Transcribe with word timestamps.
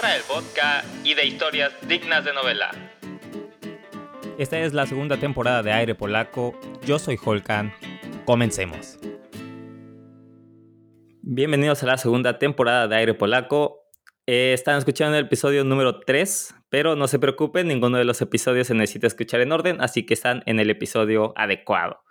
tierra 0.00 0.14
del 0.14 0.22
vodka 0.28 0.84
y 1.04 1.14
de 1.14 1.26
historias 1.26 1.72
dignas 1.86 2.24
de 2.24 2.32
novela. 2.32 2.70
Esta 4.38 4.58
es 4.58 4.72
la 4.72 4.86
segunda 4.86 5.18
temporada 5.18 5.62
de 5.62 5.72
Aire 5.72 5.94
Polaco. 5.94 6.58
Yo 6.86 6.98
soy 6.98 7.18
Holkan. 7.22 7.72
Comencemos. 8.24 8.98
Bienvenidos 11.22 11.82
a 11.82 11.86
la 11.86 11.98
segunda 11.98 12.38
temporada 12.38 12.88
de 12.88 12.96
Aire 12.96 13.14
Polaco. 13.14 13.80
Eh, 14.26 14.52
están 14.54 14.78
escuchando 14.78 15.18
el 15.18 15.26
episodio 15.26 15.64
número 15.64 16.00
3, 16.00 16.54
pero 16.70 16.96
no 16.96 17.06
se 17.06 17.18
preocupen, 17.18 17.68
ninguno 17.68 17.98
de 17.98 18.04
los 18.04 18.22
episodios 18.22 18.68
se 18.68 18.74
necesita 18.74 19.06
escuchar 19.06 19.40
en 19.40 19.52
orden, 19.52 19.80
así 19.80 20.06
que 20.06 20.14
están 20.14 20.42
en 20.46 20.60
el 20.60 20.70
episodio 20.70 21.34
adecuado. 21.36 22.02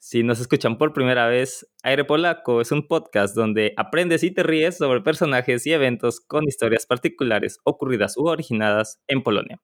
Si 0.00 0.22
nos 0.22 0.38
escuchan 0.38 0.78
por 0.78 0.92
primera 0.92 1.26
vez, 1.26 1.68
Aire 1.82 2.04
Polaco 2.04 2.60
es 2.60 2.70
un 2.70 2.86
podcast 2.86 3.34
donde 3.34 3.74
aprendes 3.76 4.22
y 4.22 4.30
te 4.30 4.44
ríes 4.44 4.78
sobre 4.78 5.00
personajes 5.00 5.66
y 5.66 5.72
eventos 5.72 6.20
con 6.20 6.44
historias 6.44 6.86
particulares 6.86 7.58
ocurridas 7.64 8.16
u 8.16 8.26
originadas 8.26 9.00
en 9.08 9.24
Polonia. 9.24 9.60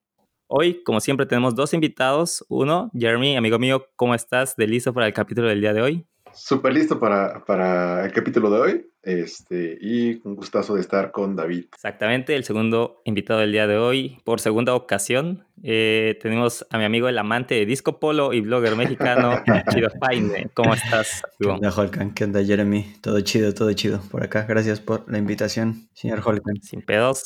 Hoy, 0.47 0.83
como 0.83 0.99
siempre, 0.99 1.25
tenemos 1.25 1.55
dos 1.55 1.73
invitados. 1.73 2.45
Uno, 2.49 2.91
Jeremy, 2.93 3.37
amigo 3.37 3.59
mío, 3.59 3.87
¿cómo 3.95 4.13
estás? 4.13 4.57
¿De 4.57 4.67
listo 4.67 4.93
para 4.93 5.07
el 5.07 5.13
capítulo 5.13 5.47
del 5.47 5.61
día 5.61 5.73
de 5.73 5.81
hoy? 5.81 6.05
Súper 6.33 6.73
listo 6.73 6.99
para, 6.99 7.45
para, 7.45 8.03
el 8.03 8.11
capítulo 8.11 8.49
de 8.49 8.59
hoy. 8.59 8.91
Este, 9.03 9.77
y 9.79 10.19
un 10.27 10.35
gustazo 10.35 10.75
de 10.75 10.81
estar 10.81 11.11
con 11.13 11.37
David. 11.37 11.67
Exactamente, 11.73 12.35
el 12.35 12.43
segundo 12.43 13.01
invitado 13.05 13.39
del 13.39 13.53
día 13.53 13.67
de 13.67 13.77
hoy, 13.77 14.17
por 14.25 14.41
segunda 14.41 14.75
ocasión. 14.75 15.45
Eh, 15.67 16.19
tenemos 16.21 16.63
a 16.69 16.77
mi 16.77 16.83
amigo 16.83 17.09
el 17.09 17.17
amante 17.17 17.55
de 17.55 17.65
disco 17.65 17.99
polo 17.99 18.33
y 18.33 18.41
blogger 18.41 18.75
mexicano, 18.75 19.41
Chido 19.73 19.89
Paine. 19.99 20.51
¿Cómo 20.53 20.75
estás? 20.75 21.23
¿Qué 21.39 21.47
onda, 21.47 21.73
Holkan? 21.75 22.13
¿Qué 22.13 22.25
onda, 22.25 22.43
Jeremy? 22.43 22.85
Todo 23.01 23.19
chido, 23.21 23.51
todo 23.51 23.73
chido 23.73 23.99
por 24.11 24.23
acá. 24.23 24.45
Gracias 24.47 24.79
por 24.79 25.11
la 25.11 25.17
invitación, 25.17 25.89
señor 25.95 26.21
Holkan. 26.23 26.61
Sin 26.61 26.83
pedos. 26.83 27.23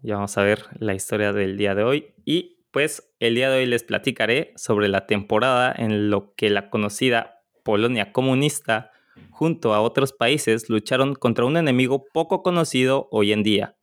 Ya 0.00 0.14
vamos 0.14 0.38
a 0.38 0.44
ver 0.44 0.66
la 0.78 0.94
historia 0.94 1.32
del 1.32 1.56
día 1.56 1.74
de 1.74 1.82
hoy. 1.82 2.14
Y 2.24 2.58
pues 2.70 3.12
el 3.18 3.34
día 3.34 3.50
de 3.50 3.58
hoy 3.58 3.66
les 3.66 3.82
platicaré 3.82 4.52
sobre 4.54 4.86
la 4.86 5.08
temporada 5.08 5.74
en 5.76 6.08
lo 6.08 6.34
que 6.36 6.50
la 6.50 6.70
conocida 6.70 7.40
Polonia 7.64 8.12
comunista, 8.12 8.92
junto 9.30 9.74
a 9.74 9.80
otros 9.80 10.12
países, 10.12 10.70
lucharon 10.70 11.16
contra 11.16 11.44
un 11.44 11.56
enemigo 11.56 12.04
poco 12.12 12.44
conocido 12.44 13.08
hoy 13.10 13.32
en 13.32 13.42
día, 13.42 13.76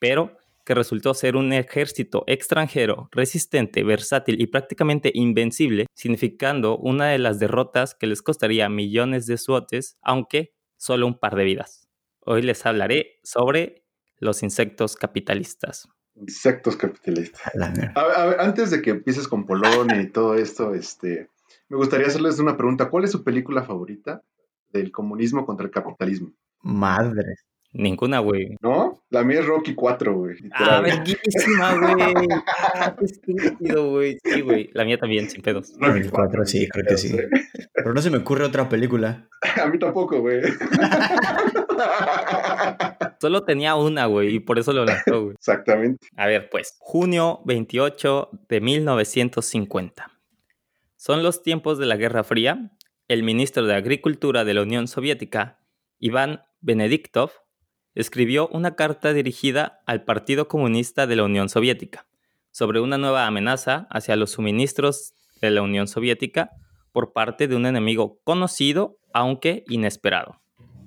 pero 0.00 0.36
que 0.68 0.74
resultó 0.74 1.14
ser 1.14 1.34
un 1.34 1.54
ejército 1.54 2.24
extranjero, 2.26 3.08
resistente, 3.10 3.82
versátil 3.84 4.38
y 4.38 4.48
prácticamente 4.48 5.10
invencible, 5.14 5.86
significando 5.94 6.76
una 6.76 7.06
de 7.06 7.18
las 7.18 7.38
derrotas 7.38 7.94
que 7.94 8.06
les 8.06 8.20
costaría 8.20 8.68
millones 8.68 9.24
de 9.26 9.38
suotes, 9.38 9.96
aunque 10.02 10.52
solo 10.76 11.06
un 11.06 11.18
par 11.18 11.36
de 11.36 11.44
vidas. 11.44 11.88
Hoy 12.20 12.42
les 12.42 12.66
hablaré 12.66 13.18
sobre 13.22 13.86
los 14.18 14.42
insectos 14.42 14.94
capitalistas. 14.96 15.88
Insectos 16.14 16.76
capitalistas. 16.76 17.50
antes 18.38 18.70
de 18.70 18.82
que 18.82 18.90
empieces 18.90 19.26
con 19.26 19.46
Polonia 19.46 20.02
y 20.02 20.10
todo 20.10 20.34
esto, 20.34 20.74
este, 20.74 21.30
me 21.70 21.78
gustaría 21.78 22.08
hacerles 22.08 22.40
una 22.40 22.58
pregunta. 22.58 22.90
¿Cuál 22.90 23.04
es 23.04 23.10
su 23.10 23.24
película 23.24 23.62
favorita 23.62 24.22
del 24.68 24.92
comunismo 24.92 25.46
contra 25.46 25.64
el 25.64 25.72
capitalismo? 25.72 26.34
Madre. 26.60 27.36
Ninguna, 27.72 28.18
güey. 28.18 28.56
¿No? 28.60 28.87
La 29.10 29.24
mía 29.24 29.40
es 29.40 29.46
Rocky 29.46 29.74
4, 29.74 30.14
güey. 30.14 30.36
Ah, 30.52 30.82
verguísima, 30.82 31.74
güey. 31.76 32.14
Ah, 32.74 32.94
qué 32.98 33.06
estúpido, 33.06 33.90
güey. 33.90 34.18
Sí, 34.22 34.42
güey. 34.42 34.68
La 34.74 34.84
mía 34.84 34.98
también, 34.98 35.30
sin 35.30 35.40
pedos. 35.40 35.72
Rocky 35.78 36.10
4, 36.10 36.44
sí, 36.44 36.68
creo 36.68 36.84
que 36.84 36.98
sí. 36.98 37.16
Pero 37.72 37.94
no 37.94 38.02
se 38.02 38.10
me 38.10 38.18
ocurre 38.18 38.44
otra 38.44 38.68
película. 38.68 39.26
A 39.62 39.66
mí 39.66 39.78
tampoco, 39.78 40.20
güey. 40.20 40.42
Solo 43.20 43.44
tenía 43.44 43.76
una, 43.76 44.04
güey, 44.06 44.34
y 44.34 44.40
por 44.40 44.58
eso 44.58 44.74
lo 44.74 44.84
lanzó, 44.84 45.22
güey. 45.22 45.34
Exactamente. 45.34 46.06
A 46.16 46.26
ver, 46.26 46.50
pues, 46.50 46.76
junio 46.78 47.40
28 47.46 48.30
de 48.48 48.60
1950. 48.60 50.10
Son 50.96 51.22
los 51.22 51.42
tiempos 51.42 51.78
de 51.78 51.86
la 51.86 51.96
Guerra 51.96 52.24
Fría. 52.24 52.72
El 53.08 53.22
ministro 53.22 53.64
de 53.64 53.74
Agricultura 53.74 54.44
de 54.44 54.52
la 54.52 54.62
Unión 54.62 54.86
Soviética, 54.86 55.60
Iván 55.98 56.42
Benediktov, 56.60 57.30
escribió 57.98 58.46
una 58.52 58.76
carta 58.76 59.12
dirigida 59.12 59.80
al 59.84 60.04
Partido 60.04 60.46
Comunista 60.46 61.08
de 61.08 61.16
la 61.16 61.24
Unión 61.24 61.48
Soviética 61.48 62.06
sobre 62.52 62.78
una 62.78 62.96
nueva 62.96 63.26
amenaza 63.26 63.88
hacia 63.90 64.14
los 64.14 64.30
suministros 64.30 65.14
de 65.40 65.50
la 65.50 65.62
Unión 65.62 65.88
Soviética 65.88 66.50
por 66.92 67.12
parte 67.12 67.48
de 67.48 67.56
un 67.56 67.66
enemigo 67.66 68.20
conocido, 68.22 68.98
aunque 69.12 69.64
inesperado. 69.68 70.40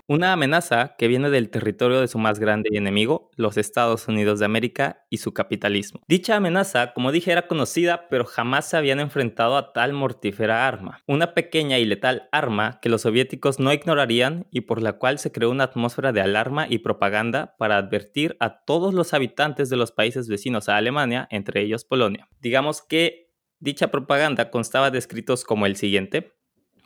Una 0.07 0.33
amenaza 0.33 0.95
que 0.97 1.07
viene 1.07 1.29
del 1.29 1.49
territorio 1.49 2.01
de 2.01 2.07
su 2.07 2.19
más 2.19 2.39
grande 2.39 2.69
enemigo, 2.73 3.29
los 3.35 3.57
Estados 3.57 4.07
Unidos 4.07 4.39
de 4.39 4.45
América 4.45 5.05
y 5.09 5.17
su 5.17 5.33
capitalismo. 5.33 6.01
Dicha 6.07 6.35
amenaza, 6.35 6.93
como 6.93 7.11
dije, 7.11 7.31
era 7.31 7.47
conocida, 7.47 8.07
pero 8.09 8.25
jamás 8.25 8.69
se 8.69 8.77
habían 8.77 8.99
enfrentado 8.99 9.57
a 9.57 9.73
tal 9.73 9.93
mortífera 9.93 10.67
arma. 10.67 10.99
Una 11.07 11.33
pequeña 11.33 11.79
y 11.79 11.85
letal 11.85 12.27
arma 12.31 12.79
que 12.81 12.89
los 12.89 13.01
soviéticos 13.01 13.59
no 13.59 13.71
ignorarían 13.73 14.47
y 14.51 14.61
por 14.61 14.81
la 14.81 14.93
cual 14.93 15.19
se 15.19 15.31
creó 15.31 15.49
una 15.51 15.65
atmósfera 15.65 16.11
de 16.11 16.21
alarma 16.21 16.67
y 16.69 16.79
propaganda 16.79 17.55
para 17.57 17.77
advertir 17.77 18.35
a 18.39 18.63
todos 18.65 18.93
los 18.93 19.13
habitantes 19.13 19.69
de 19.69 19.77
los 19.77 19.91
países 19.91 20.27
vecinos 20.27 20.69
a 20.69 20.77
Alemania, 20.77 21.27
entre 21.31 21.61
ellos 21.61 21.85
Polonia. 21.85 22.27
Digamos 22.41 22.81
que 22.81 23.31
dicha 23.59 23.91
propaganda 23.91 24.49
constaba 24.49 24.91
de 24.91 24.97
escritos 24.97 25.43
como 25.43 25.65
el 25.65 25.75
siguiente. 25.75 26.33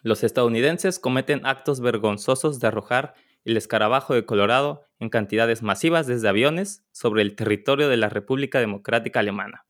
Los 0.06 0.24
estadounidenses 0.24 1.00
cometen 1.00 1.44
actos 1.48 1.82
vergonzosos 1.82 2.60
de 2.60 2.68
arrojar 2.68 3.16
el 3.44 3.58
escarabajo 3.58 4.14
de 4.14 4.24
Colorado 4.24 4.84
en 5.00 5.10
cantidades 5.10 5.64
masivas 5.64 6.06
desde 6.06 6.30
aviones 6.30 6.86
sobre 6.92 7.24
el 7.24 7.36
territorio 7.36 7.90
de 7.90 7.98
la 7.98 8.08
República 8.08 8.60
Democrática 8.60 9.22
Alemana 9.22 9.66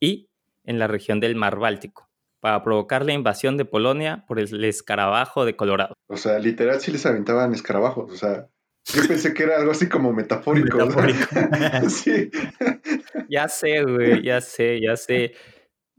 y 0.00 0.30
en 0.62 0.78
la 0.78 0.86
región 0.86 1.18
del 1.18 1.34
Mar 1.34 1.58
Báltico 1.58 2.08
para 2.38 2.62
provocar 2.62 3.04
la 3.04 3.12
invasión 3.12 3.56
de 3.56 3.64
Polonia 3.64 4.24
por 4.28 4.38
el 4.38 4.62
escarabajo 4.62 5.44
de 5.44 5.56
Colorado. 5.56 5.94
O 6.06 6.16
sea, 6.16 6.38
literal 6.38 6.80
sí 6.80 6.92
les 6.92 7.04
aventaban 7.04 7.52
escarabajos, 7.52 8.12
o 8.12 8.16
sea, 8.16 8.46
yo 8.84 9.02
pensé 9.08 9.34
que 9.34 9.42
era 9.42 9.56
algo 9.56 9.72
así 9.72 9.88
como 9.88 10.12
metafórico. 10.12 10.78
metafórico. 10.78 11.26
sí. 11.88 12.30
Ya 13.28 13.48
sé, 13.48 13.82
güey, 13.82 14.22
ya 14.22 14.40
sé, 14.40 14.80
ya 14.80 14.96
sé. 14.96 15.34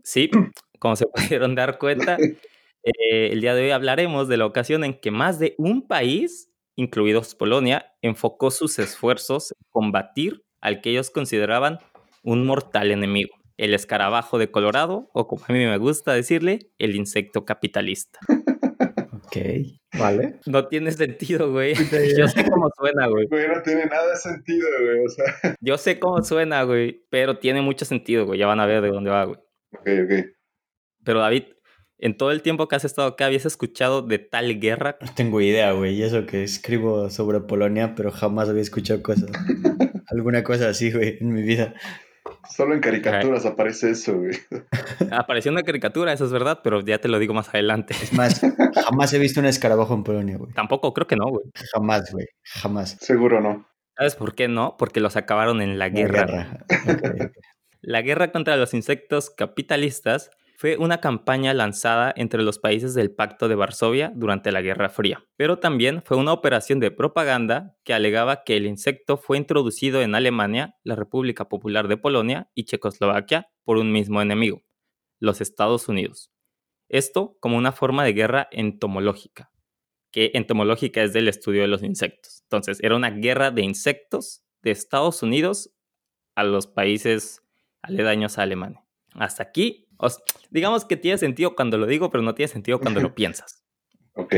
Sí, 0.05 0.31
como 0.79 0.95
se 0.95 1.05
pudieron 1.05 1.53
dar 1.53 1.77
cuenta, 1.77 2.17
eh, 2.83 3.29
el 3.31 3.41
día 3.41 3.55
de 3.55 3.63
hoy 3.63 3.71
hablaremos 3.71 4.27
de 4.27 4.37
la 4.37 4.45
ocasión 4.45 4.83
en 4.83 4.99
que 4.99 5.11
más 5.11 5.39
de 5.39 5.55
un 5.57 5.87
país, 5.87 6.51
incluidos 6.75 7.35
Polonia, 7.35 7.93
enfocó 8.01 8.51
sus 8.51 8.77
esfuerzos 8.79 9.51
en 9.51 9.65
combatir 9.69 10.43
al 10.61 10.81
que 10.81 10.91
ellos 10.91 11.09
consideraban 11.09 11.79
un 12.23 12.45
mortal 12.45 12.91
enemigo, 12.91 13.35
el 13.57 13.73
escarabajo 13.73 14.37
de 14.37 14.51
Colorado, 14.51 15.09
o 15.13 15.27
como 15.27 15.43
a 15.47 15.53
mí 15.53 15.59
me 15.59 15.77
gusta 15.77 16.13
decirle, 16.13 16.71
el 16.77 16.95
insecto 16.95 17.45
capitalista. 17.45 18.19
Ok, 19.25 19.37
vale. 19.97 20.39
No 20.45 20.67
tiene 20.67 20.91
sentido, 20.91 21.51
güey. 21.51 21.73
Yo 22.17 22.27
sé 22.27 22.49
cómo 22.49 22.69
suena, 22.77 23.07
güey. 23.07 23.27
Güey, 23.27 23.47
no 23.47 23.61
tiene 23.61 23.85
nada 23.85 24.09
de 24.09 24.15
sentido, 24.17 24.67
güey. 24.81 25.05
O 25.05 25.09
sea. 25.09 25.25
Yo 25.61 25.77
sé 25.77 25.99
cómo 25.99 26.21
suena, 26.23 26.63
güey, 26.63 27.05
pero 27.09 27.39
tiene 27.39 27.61
mucho 27.61 27.85
sentido, 27.85 28.25
güey. 28.25 28.39
Ya 28.39 28.47
van 28.47 28.59
a 28.59 28.65
ver 28.65 28.81
de 28.81 28.89
dónde 28.89 29.09
va, 29.09 29.25
güey. 29.25 29.37
Ok, 29.73 29.87
ok. 30.05 30.25
Pero 31.03 31.19
David, 31.19 31.43
en 31.97 32.17
todo 32.17 32.31
el 32.31 32.41
tiempo 32.41 32.67
que 32.67 32.75
has 32.75 32.85
estado 32.85 33.07
acá, 33.07 33.27
¿habías 33.27 33.45
escuchado 33.45 34.01
de 34.01 34.19
tal 34.19 34.59
guerra? 34.59 34.97
No 34.99 35.13
tengo 35.13 35.41
idea, 35.41 35.71
güey. 35.71 35.95
Y 35.95 36.03
eso 36.03 36.25
que 36.25 36.43
escribo 36.43 37.09
sobre 37.09 37.39
Polonia, 37.41 37.95
pero 37.95 38.11
jamás 38.11 38.49
había 38.49 38.61
escuchado 38.61 39.01
cosas. 39.01 39.29
Alguna 40.07 40.43
cosa 40.43 40.69
así, 40.69 40.91
güey, 40.91 41.17
en 41.19 41.33
mi 41.33 41.43
vida. 41.43 41.73
Solo 42.49 42.73
en 42.73 42.81
caricaturas 42.81 43.45
aparece 43.45 43.91
eso, 43.91 44.17
güey. 44.17 44.37
Apareció 45.11 45.51
una 45.51 45.63
caricatura, 45.63 46.13
eso 46.13 46.25
es 46.25 46.31
verdad, 46.31 46.59
pero 46.63 46.81
ya 46.81 46.99
te 46.99 47.07
lo 47.07 47.19
digo 47.19 47.33
más 47.33 47.49
adelante. 47.49 47.95
Es 48.01 48.13
más, 48.13 48.41
jamás 48.83 49.13
he 49.13 49.19
visto 49.19 49.39
un 49.39 49.45
escarabajo 49.45 49.93
en 49.93 50.03
Polonia, 50.03 50.37
güey. 50.37 50.53
Tampoco, 50.53 50.93
creo 50.93 51.07
que 51.07 51.15
no, 51.15 51.25
güey. 51.29 51.45
Jamás, 51.73 52.11
güey. 52.11 52.27
Jamás. 52.43 52.97
Seguro 53.01 53.41
no. 53.41 53.67
¿Sabes 53.97 54.15
por 54.15 54.35
qué 54.35 54.47
no? 54.47 54.75
Porque 54.77 54.99
los 54.99 55.15
acabaron 55.15 55.61
en 55.61 55.79
la, 55.79 55.89
guerra. 55.89 56.25
guerra. 56.25 57.31
La 57.81 58.01
guerra 58.01 58.31
contra 58.31 58.55
los 58.55 58.73
insectos 58.73 59.29
capitalistas 59.29 60.31
fue 60.63 60.77
una 60.77 61.01
campaña 61.01 61.53
lanzada 61.53 62.13
entre 62.15 62.41
los 62.41 62.57
países 62.57 62.93
del 62.93 63.13
Pacto 63.13 63.49
de 63.49 63.55
Varsovia 63.55 64.13
durante 64.15 64.49
la 64.53 64.61
Guerra 64.61 64.87
Fría, 64.87 65.27
pero 65.35 65.59
también 65.59 66.01
fue 66.01 66.15
una 66.15 66.31
operación 66.31 66.79
de 66.79 66.89
propaganda 66.89 67.75
que 67.83 67.93
alegaba 67.93 68.45
que 68.45 68.55
el 68.55 68.65
insecto 68.65 69.17
fue 69.17 69.37
introducido 69.37 70.01
en 70.01 70.15
Alemania, 70.15 70.77
la 70.85 70.95
República 70.95 71.49
Popular 71.49 71.89
de 71.89 71.97
Polonia 71.97 72.49
y 72.55 72.63
Checoslovaquia 72.63 73.49
por 73.65 73.75
un 73.75 73.91
mismo 73.91 74.21
enemigo, 74.21 74.63
los 75.19 75.41
Estados 75.41 75.89
Unidos. 75.89 76.31
Esto 76.87 77.35
como 77.41 77.57
una 77.57 77.73
forma 77.73 78.05
de 78.05 78.13
guerra 78.13 78.47
entomológica, 78.49 79.51
que 80.13 80.31
entomológica 80.33 81.03
es 81.03 81.11
del 81.11 81.27
estudio 81.27 81.63
de 81.63 81.67
los 81.67 81.83
insectos. 81.83 82.43
Entonces, 82.43 82.81
era 82.81 82.95
una 82.95 83.09
guerra 83.09 83.51
de 83.51 83.63
insectos 83.63 84.45
de 84.61 84.71
Estados 84.71 85.23
Unidos 85.23 85.75
a 86.35 86.45
los 86.45 86.67
países 86.67 87.43
aledaños 87.81 88.37
a 88.37 88.43
Alemania. 88.43 88.85
Hasta 89.15 89.43
aquí 89.43 89.82
digamos 90.49 90.85
que 90.85 90.97
tiene 90.97 91.17
sentido 91.17 91.55
cuando 91.55 91.77
lo 91.77 91.85
digo, 91.85 92.09
pero 92.09 92.23
no 92.23 92.35
tiene 92.35 92.47
sentido 92.47 92.79
cuando 92.79 93.01
lo 93.01 93.13
piensas. 93.15 93.63
ok. 94.13 94.35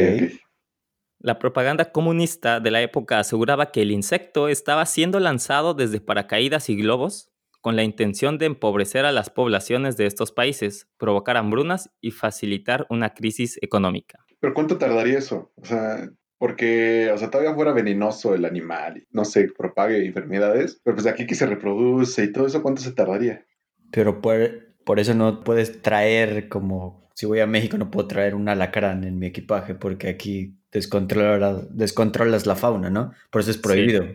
La 1.19 1.39
propaganda 1.39 1.91
comunista 1.91 2.59
de 2.59 2.69
la 2.71 2.81
época 2.81 3.19
aseguraba 3.19 3.71
que 3.71 3.81
el 3.81 3.91
insecto 3.91 4.47
estaba 4.47 4.85
siendo 4.85 5.19
lanzado 5.19 5.73
desde 5.73 5.99
paracaídas 5.99 6.69
y 6.69 6.75
globos 6.75 7.31
con 7.61 7.75
la 7.75 7.83
intención 7.83 8.37
de 8.37 8.45
empobrecer 8.45 9.05
a 9.05 9.11
las 9.11 9.31
poblaciones 9.31 9.97
de 9.97 10.05
estos 10.05 10.31
países, 10.31 10.87
provocar 10.99 11.35
hambrunas 11.35 11.89
y 11.99 12.11
facilitar 12.11 12.85
una 12.91 13.15
crisis 13.15 13.57
económica. 13.63 14.23
¿Pero 14.39 14.53
cuánto 14.53 14.77
tardaría 14.77 15.17
eso? 15.17 15.51
O 15.55 15.65
sea, 15.65 16.11
porque, 16.37 17.09
o 17.11 17.17
sea, 17.17 17.31
todavía 17.31 17.55
fuera 17.55 17.71
venenoso 17.71 18.35
el 18.35 18.45
animal, 18.45 18.97
y 18.99 19.07
no 19.09 19.25
se 19.25 19.47
propague 19.57 20.05
enfermedades, 20.05 20.79
pero 20.83 20.95
pues 20.95 21.07
aquí 21.07 21.25
que 21.25 21.33
se 21.33 21.47
reproduce 21.47 22.23
y 22.23 22.31
todo 22.31 22.45
eso, 22.45 22.61
¿cuánto 22.61 22.83
se 22.83 22.91
tardaría? 22.91 23.43
Pero 23.91 24.21
por, 24.21 24.64
por 24.85 24.99
eso 24.99 25.13
no 25.13 25.43
puedes 25.43 25.81
traer 25.81 26.47
como, 26.47 27.09
si 27.15 27.25
voy 27.25 27.41
a 27.41 27.47
México 27.47 27.77
no 27.77 27.91
puedo 27.91 28.07
traer 28.07 28.35
un 28.35 28.47
alacrán 28.47 29.03
en 29.03 29.19
mi 29.19 29.27
equipaje 29.27 29.75
porque 29.75 30.07
aquí 30.07 30.57
descontrolas 30.71 32.45
la 32.45 32.55
fauna, 32.55 32.89
¿no? 32.89 33.11
Por 33.31 33.41
eso 33.41 33.51
es 33.51 33.57
prohibido. 33.57 34.05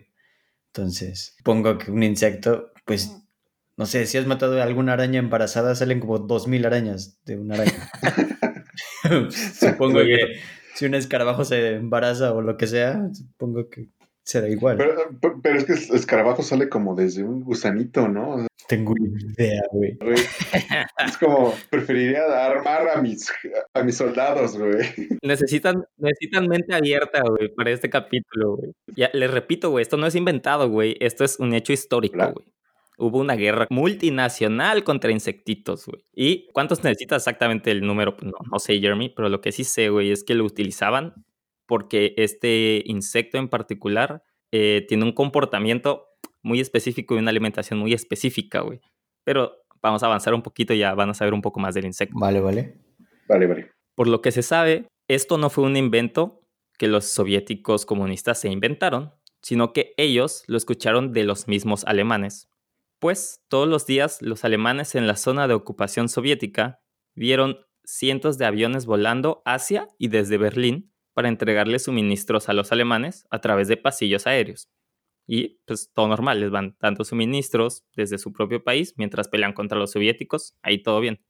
Entonces, 0.68 1.34
supongo 1.36 1.76
que 1.76 1.90
un 1.90 2.02
insecto, 2.02 2.72
pues 2.84 3.20
no 3.76 3.86
sé, 3.86 4.06
si 4.06 4.18
has 4.18 4.26
matado 4.26 4.60
a 4.60 4.62
alguna 4.62 4.92
araña 4.92 5.18
embarazada, 5.18 5.74
salen 5.74 6.00
como 6.00 6.18
dos 6.18 6.46
mil 6.46 6.64
arañas 6.64 7.18
de 7.24 7.36
una 7.36 7.54
araña. 7.56 7.90
supongo 9.30 10.00
que 10.00 10.38
si 10.74 10.86
un 10.86 10.94
escarabajo 10.94 11.44
se 11.44 11.74
embaraza 11.74 12.32
o 12.32 12.42
lo 12.42 12.56
que 12.56 12.66
sea, 12.66 13.08
supongo 13.12 13.68
que 13.68 13.88
será 14.30 14.48
igual. 14.48 14.76
Pero, 14.78 15.56
es 15.56 15.64
que 15.64 15.72
el 15.72 15.96
escarabajo 15.96 16.42
sale 16.42 16.68
como 16.68 16.94
desde 16.94 17.24
un 17.24 17.42
gusanito, 17.42 18.06
¿no? 18.06 18.46
Tengo 18.68 18.94
idea, 18.96 19.62
güey. 19.72 19.98
Es 21.04 21.18
como, 21.18 21.52
preferiría 21.68 22.22
armar 22.46 22.88
a 22.94 23.02
mis, 23.02 23.32
a 23.74 23.82
mis 23.82 23.96
soldados, 23.96 24.56
güey. 24.56 24.78
Necesitan, 25.22 25.84
necesitan 25.96 26.46
mente 26.46 26.74
abierta, 26.74 27.22
güey, 27.28 27.52
para 27.52 27.70
este 27.70 27.90
capítulo, 27.90 28.56
güey. 28.56 28.72
Ya, 28.94 29.10
les 29.12 29.30
repito, 29.30 29.70
güey, 29.70 29.82
esto 29.82 29.96
no 29.96 30.06
es 30.06 30.14
inventado, 30.14 30.68
güey. 30.68 30.96
Esto 31.00 31.24
es 31.24 31.40
un 31.40 31.52
hecho 31.52 31.72
histórico, 31.72 32.16
güey 32.16 32.46
hubo 33.00 33.18
una 33.18 33.34
guerra 33.34 33.66
multinacional 33.70 34.84
contra 34.84 35.10
insectitos, 35.10 35.86
güey. 35.86 36.04
¿Y 36.14 36.48
cuántos 36.52 36.84
necesitas 36.84 37.22
exactamente 37.22 37.70
el 37.70 37.80
número? 37.80 38.14
No, 38.22 38.32
no 38.52 38.58
sé, 38.58 38.78
Jeremy, 38.78 39.08
pero 39.08 39.30
lo 39.30 39.40
que 39.40 39.52
sí 39.52 39.64
sé, 39.64 39.88
güey, 39.88 40.10
es 40.10 40.22
que 40.22 40.34
lo 40.34 40.44
utilizaban 40.44 41.14
porque 41.70 42.14
este 42.16 42.82
insecto 42.84 43.38
en 43.38 43.48
particular 43.48 44.24
eh, 44.50 44.84
tiene 44.88 45.04
un 45.04 45.12
comportamiento 45.12 46.08
muy 46.42 46.58
específico 46.58 47.14
y 47.14 47.18
una 47.18 47.30
alimentación 47.30 47.78
muy 47.78 47.92
específica, 47.92 48.62
güey. 48.62 48.80
Pero 49.22 49.52
vamos 49.80 50.02
a 50.02 50.06
avanzar 50.06 50.34
un 50.34 50.42
poquito 50.42 50.74
y 50.74 50.78
ya 50.78 50.94
van 50.94 51.10
a 51.10 51.14
saber 51.14 51.32
un 51.32 51.42
poco 51.42 51.60
más 51.60 51.76
del 51.76 51.84
insecto. 51.84 52.18
Vale, 52.18 52.40
vale. 52.40 52.74
Vale, 53.28 53.46
vale. 53.46 53.70
Por 53.94 54.08
lo 54.08 54.20
que 54.20 54.32
se 54.32 54.42
sabe, 54.42 54.88
esto 55.06 55.38
no 55.38 55.48
fue 55.48 55.62
un 55.62 55.76
invento 55.76 56.42
que 56.76 56.88
los 56.88 57.04
soviéticos 57.04 57.86
comunistas 57.86 58.40
se 58.40 58.48
inventaron, 58.48 59.12
sino 59.40 59.72
que 59.72 59.94
ellos 59.96 60.42
lo 60.48 60.56
escucharon 60.56 61.12
de 61.12 61.22
los 61.22 61.46
mismos 61.46 61.84
alemanes 61.84 62.50
pues 63.00 63.42
todos 63.48 63.66
los 63.66 63.86
días 63.86 64.20
los 64.20 64.44
alemanes 64.44 64.94
en 64.94 65.06
la 65.06 65.16
zona 65.16 65.48
de 65.48 65.54
ocupación 65.54 66.08
soviética 66.08 66.80
vieron 67.14 67.58
cientos 67.82 68.38
de 68.38 68.44
aviones 68.44 68.86
volando 68.86 69.42
hacia 69.46 69.88
y 69.98 70.08
desde 70.08 70.36
Berlín 70.36 70.92
para 71.20 71.28
entregarle 71.28 71.78
suministros 71.78 72.48
a 72.48 72.54
los 72.54 72.72
alemanes 72.72 73.26
a 73.28 73.42
través 73.42 73.68
de 73.68 73.76
pasillos 73.76 74.26
aéreos. 74.26 74.70
Y 75.26 75.60
pues 75.66 75.92
todo 75.92 76.08
normal, 76.08 76.40
les 76.40 76.50
van 76.50 76.78
dando 76.80 77.04
suministros 77.04 77.84
desde 77.94 78.16
su 78.16 78.32
propio 78.32 78.64
país 78.64 78.94
mientras 78.96 79.28
pelean 79.28 79.52
contra 79.52 79.78
los 79.78 79.90
soviéticos, 79.90 80.56
ahí 80.62 80.82
todo 80.82 80.98
bien. 80.98 81.22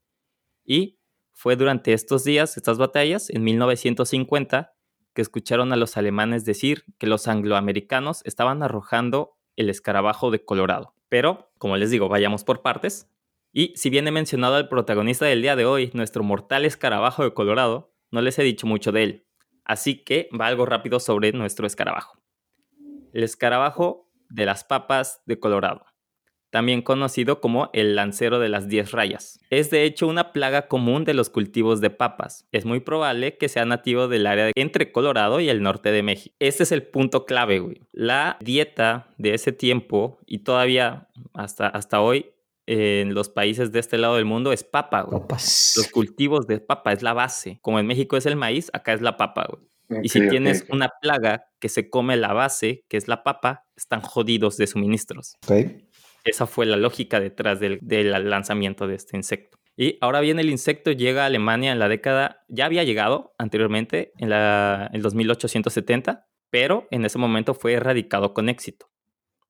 Y 0.64 1.00
fue 1.32 1.56
durante 1.56 1.92
estos 1.92 2.22
días, 2.22 2.56
estas 2.56 2.78
batallas, 2.78 3.30
en 3.30 3.42
1950, 3.42 4.76
que 5.12 5.22
escucharon 5.22 5.72
a 5.72 5.76
los 5.76 5.96
alemanes 5.96 6.44
decir 6.44 6.84
que 6.96 7.08
los 7.08 7.26
angloamericanos 7.26 8.24
estaban 8.24 8.62
arrojando 8.62 9.40
el 9.56 9.70
escarabajo 9.70 10.30
de 10.30 10.44
Colorado. 10.44 10.94
Pero, 11.08 11.50
como 11.58 11.76
les 11.76 11.90
digo, 11.90 12.08
vayamos 12.08 12.44
por 12.44 12.62
partes. 12.62 13.10
Y 13.52 13.72
si 13.74 13.90
bien 13.90 14.06
he 14.06 14.12
mencionado 14.12 14.54
al 14.54 14.68
protagonista 14.68 15.24
del 15.26 15.42
día 15.42 15.56
de 15.56 15.64
hoy, 15.64 15.90
nuestro 15.94 16.22
mortal 16.22 16.64
escarabajo 16.64 17.24
de 17.24 17.34
Colorado, 17.34 17.92
no 18.12 18.22
les 18.22 18.38
he 18.38 18.44
dicho 18.44 18.68
mucho 18.68 18.92
de 18.92 19.02
él. 19.02 19.26
Así 19.64 20.02
que 20.02 20.28
va 20.38 20.46
algo 20.46 20.66
rápido 20.66 21.00
sobre 21.00 21.32
nuestro 21.32 21.66
escarabajo. 21.66 22.18
El 23.12 23.22
escarabajo 23.22 24.10
de 24.28 24.46
las 24.46 24.64
papas 24.64 25.22
de 25.26 25.38
Colorado 25.38 25.84
también 26.50 26.82
conocido 26.82 27.40
como 27.40 27.70
el 27.72 27.96
lancero 27.96 28.38
de 28.38 28.48
las 28.48 28.68
10 28.68 28.90
rayas. 28.92 29.40
Es 29.50 29.70
de 29.70 29.84
hecho 29.84 30.06
una 30.06 30.32
plaga 30.32 30.68
común 30.68 31.04
de 31.04 31.14
los 31.14 31.30
cultivos 31.30 31.80
de 31.80 31.90
papas. 31.90 32.46
Es 32.52 32.64
muy 32.64 32.80
probable 32.80 33.36
que 33.38 33.48
sea 33.48 33.64
nativo 33.64 34.08
del 34.08 34.26
área 34.26 34.50
entre 34.54 34.92
Colorado 34.92 35.40
y 35.40 35.48
el 35.48 35.62
norte 35.62 35.92
de 35.92 36.02
México. 36.02 36.34
Este 36.38 36.64
es 36.64 36.72
el 36.72 36.82
punto 36.82 37.24
clave, 37.24 37.60
güey. 37.60 37.80
La 37.92 38.36
dieta 38.40 39.08
de 39.16 39.34
ese 39.34 39.52
tiempo 39.52 40.18
y 40.26 40.38
todavía 40.38 41.08
hasta, 41.32 41.68
hasta 41.68 42.00
hoy 42.00 42.32
en 42.72 43.14
los 43.14 43.28
países 43.28 43.72
de 43.72 43.80
este 43.80 43.98
lado 43.98 44.14
del 44.14 44.24
mundo 44.24 44.52
es 44.52 44.62
papa, 44.62 45.02
güey. 45.02 45.22
Los 45.28 45.88
cultivos 45.92 46.46
de 46.46 46.60
papa 46.60 46.92
es 46.92 47.02
la 47.02 47.12
base. 47.12 47.58
Como 47.62 47.80
en 47.80 47.86
México 47.86 48.16
es 48.16 48.26
el 48.26 48.36
maíz, 48.36 48.70
acá 48.72 48.92
es 48.92 49.00
la 49.00 49.16
papa, 49.16 49.48
güey. 49.50 50.04
y 50.04 50.08
si 50.08 50.28
tienes 50.28 50.64
una 50.70 50.88
plaga 51.02 51.46
que 51.58 51.68
se 51.68 51.90
come 51.90 52.16
la 52.16 52.32
base, 52.32 52.84
que 52.88 52.96
es 52.96 53.08
la 53.08 53.24
papa, 53.24 53.66
están 53.76 54.02
jodidos 54.02 54.56
de 54.56 54.68
suministros. 54.68 55.34
Okay. 55.42 55.88
Esa 56.24 56.46
fue 56.46 56.64
la 56.64 56.76
lógica 56.76 57.18
detrás 57.18 57.58
del, 57.58 57.80
lanzamiento 58.30 58.86
de 58.86 58.94
este 58.94 59.16
insecto. 59.16 59.58
Y 59.76 59.98
ahora 60.00 60.20
bien, 60.20 60.38
el 60.38 60.48
insecto 60.48 60.92
llega 60.92 61.24
a 61.24 61.26
Alemania 61.26 61.72
en 61.72 61.80
la 61.80 61.88
década, 61.88 62.44
ya 62.46 62.66
había 62.66 62.84
llegado 62.84 63.34
anteriormente, 63.36 64.12
en 64.18 64.30
la, 64.30 64.90
el 64.92 65.02
2870, 65.02 66.28
pero 66.50 66.86
en 66.92 67.04
ese 67.04 67.18
momento 67.18 67.54
fue 67.54 67.72
erradicado 67.72 68.32
con 68.32 68.48
éxito. 68.48 68.90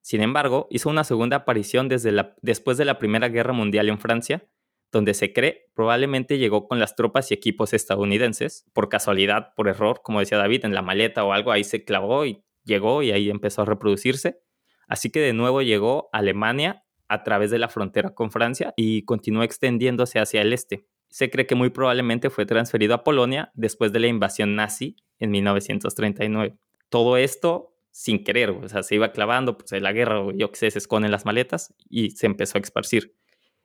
Sin 0.01 0.21
embargo, 0.21 0.67
hizo 0.71 0.89
una 0.89 1.03
segunda 1.03 1.37
aparición 1.37 1.89
después 2.41 2.77
de 2.77 2.85
la 2.85 2.97
Primera 2.97 3.29
Guerra 3.29 3.53
Mundial 3.53 3.89
en 3.89 3.99
Francia, 3.99 4.43
donde 4.91 5.13
se 5.13 5.31
cree 5.31 5.69
probablemente 5.73 6.37
llegó 6.37 6.67
con 6.67 6.79
las 6.79 6.95
tropas 6.95 7.31
y 7.31 7.33
equipos 7.33 7.73
estadounidenses, 7.73 8.65
por 8.73 8.89
casualidad, 8.89 9.53
por 9.55 9.67
error, 9.67 10.01
como 10.03 10.19
decía 10.19 10.37
David, 10.37 10.65
en 10.65 10.73
la 10.73 10.81
maleta 10.81 11.23
o 11.23 11.33
algo, 11.33 11.51
ahí 11.51 11.63
se 11.63 11.85
clavó 11.85 12.25
y 12.25 12.43
llegó 12.63 13.01
y 13.03 13.11
ahí 13.11 13.29
empezó 13.29 13.61
a 13.61 13.65
reproducirse. 13.65 14.41
Así 14.87 15.09
que 15.09 15.21
de 15.21 15.33
nuevo 15.33 15.61
llegó 15.61 16.09
a 16.11 16.17
Alemania 16.17 16.83
a 17.07 17.23
través 17.23 17.51
de 17.51 17.59
la 17.59 17.69
frontera 17.69 18.13
con 18.13 18.31
Francia 18.31 18.73
y 18.75 19.03
continuó 19.03 19.43
extendiéndose 19.43 20.19
hacia 20.19 20.41
el 20.41 20.51
este. 20.53 20.85
Se 21.09 21.29
cree 21.29 21.45
que 21.45 21.55
muy 21.55 21.69
probablemente 21.69 22.29
fue 22.29 22.45
transferido 22.45 22.93
a 22.93 23.03
Polonia 23.03 23.51
después 23.53 23.91
de 23.91 23.99
la 23.99 24.07
invasión 24.07 24.55
nazi 24.55 24.97
en 25.19 25.31
1939. 25.31 26.57
Todo 26.89 27.17
esto 27.17 27.70
sin 27.91 28.23
querer, 28.23 28.51
o 28.51 28.67
sea, 28.69 28.83
se 28.83 28.95
iba 28.95 29.11
clavando, 29.11 29.57
pues 29.57 29.71
en 29.73 29.83
la 29.83 29.91
guerra, 29.91 30.21
yo 30.35 30.51
qué 30.51 30.57
sé, 30.57 30.71
se 30.71 30.79
esconden 30.79 31.11
las 31.11 31.25
maletas 31.25 31.73
y 31.89 32.11
se 32.11 32.25
empezó 32.25 32.57
a 32.57 32.61
esparcir. 32.61 33.15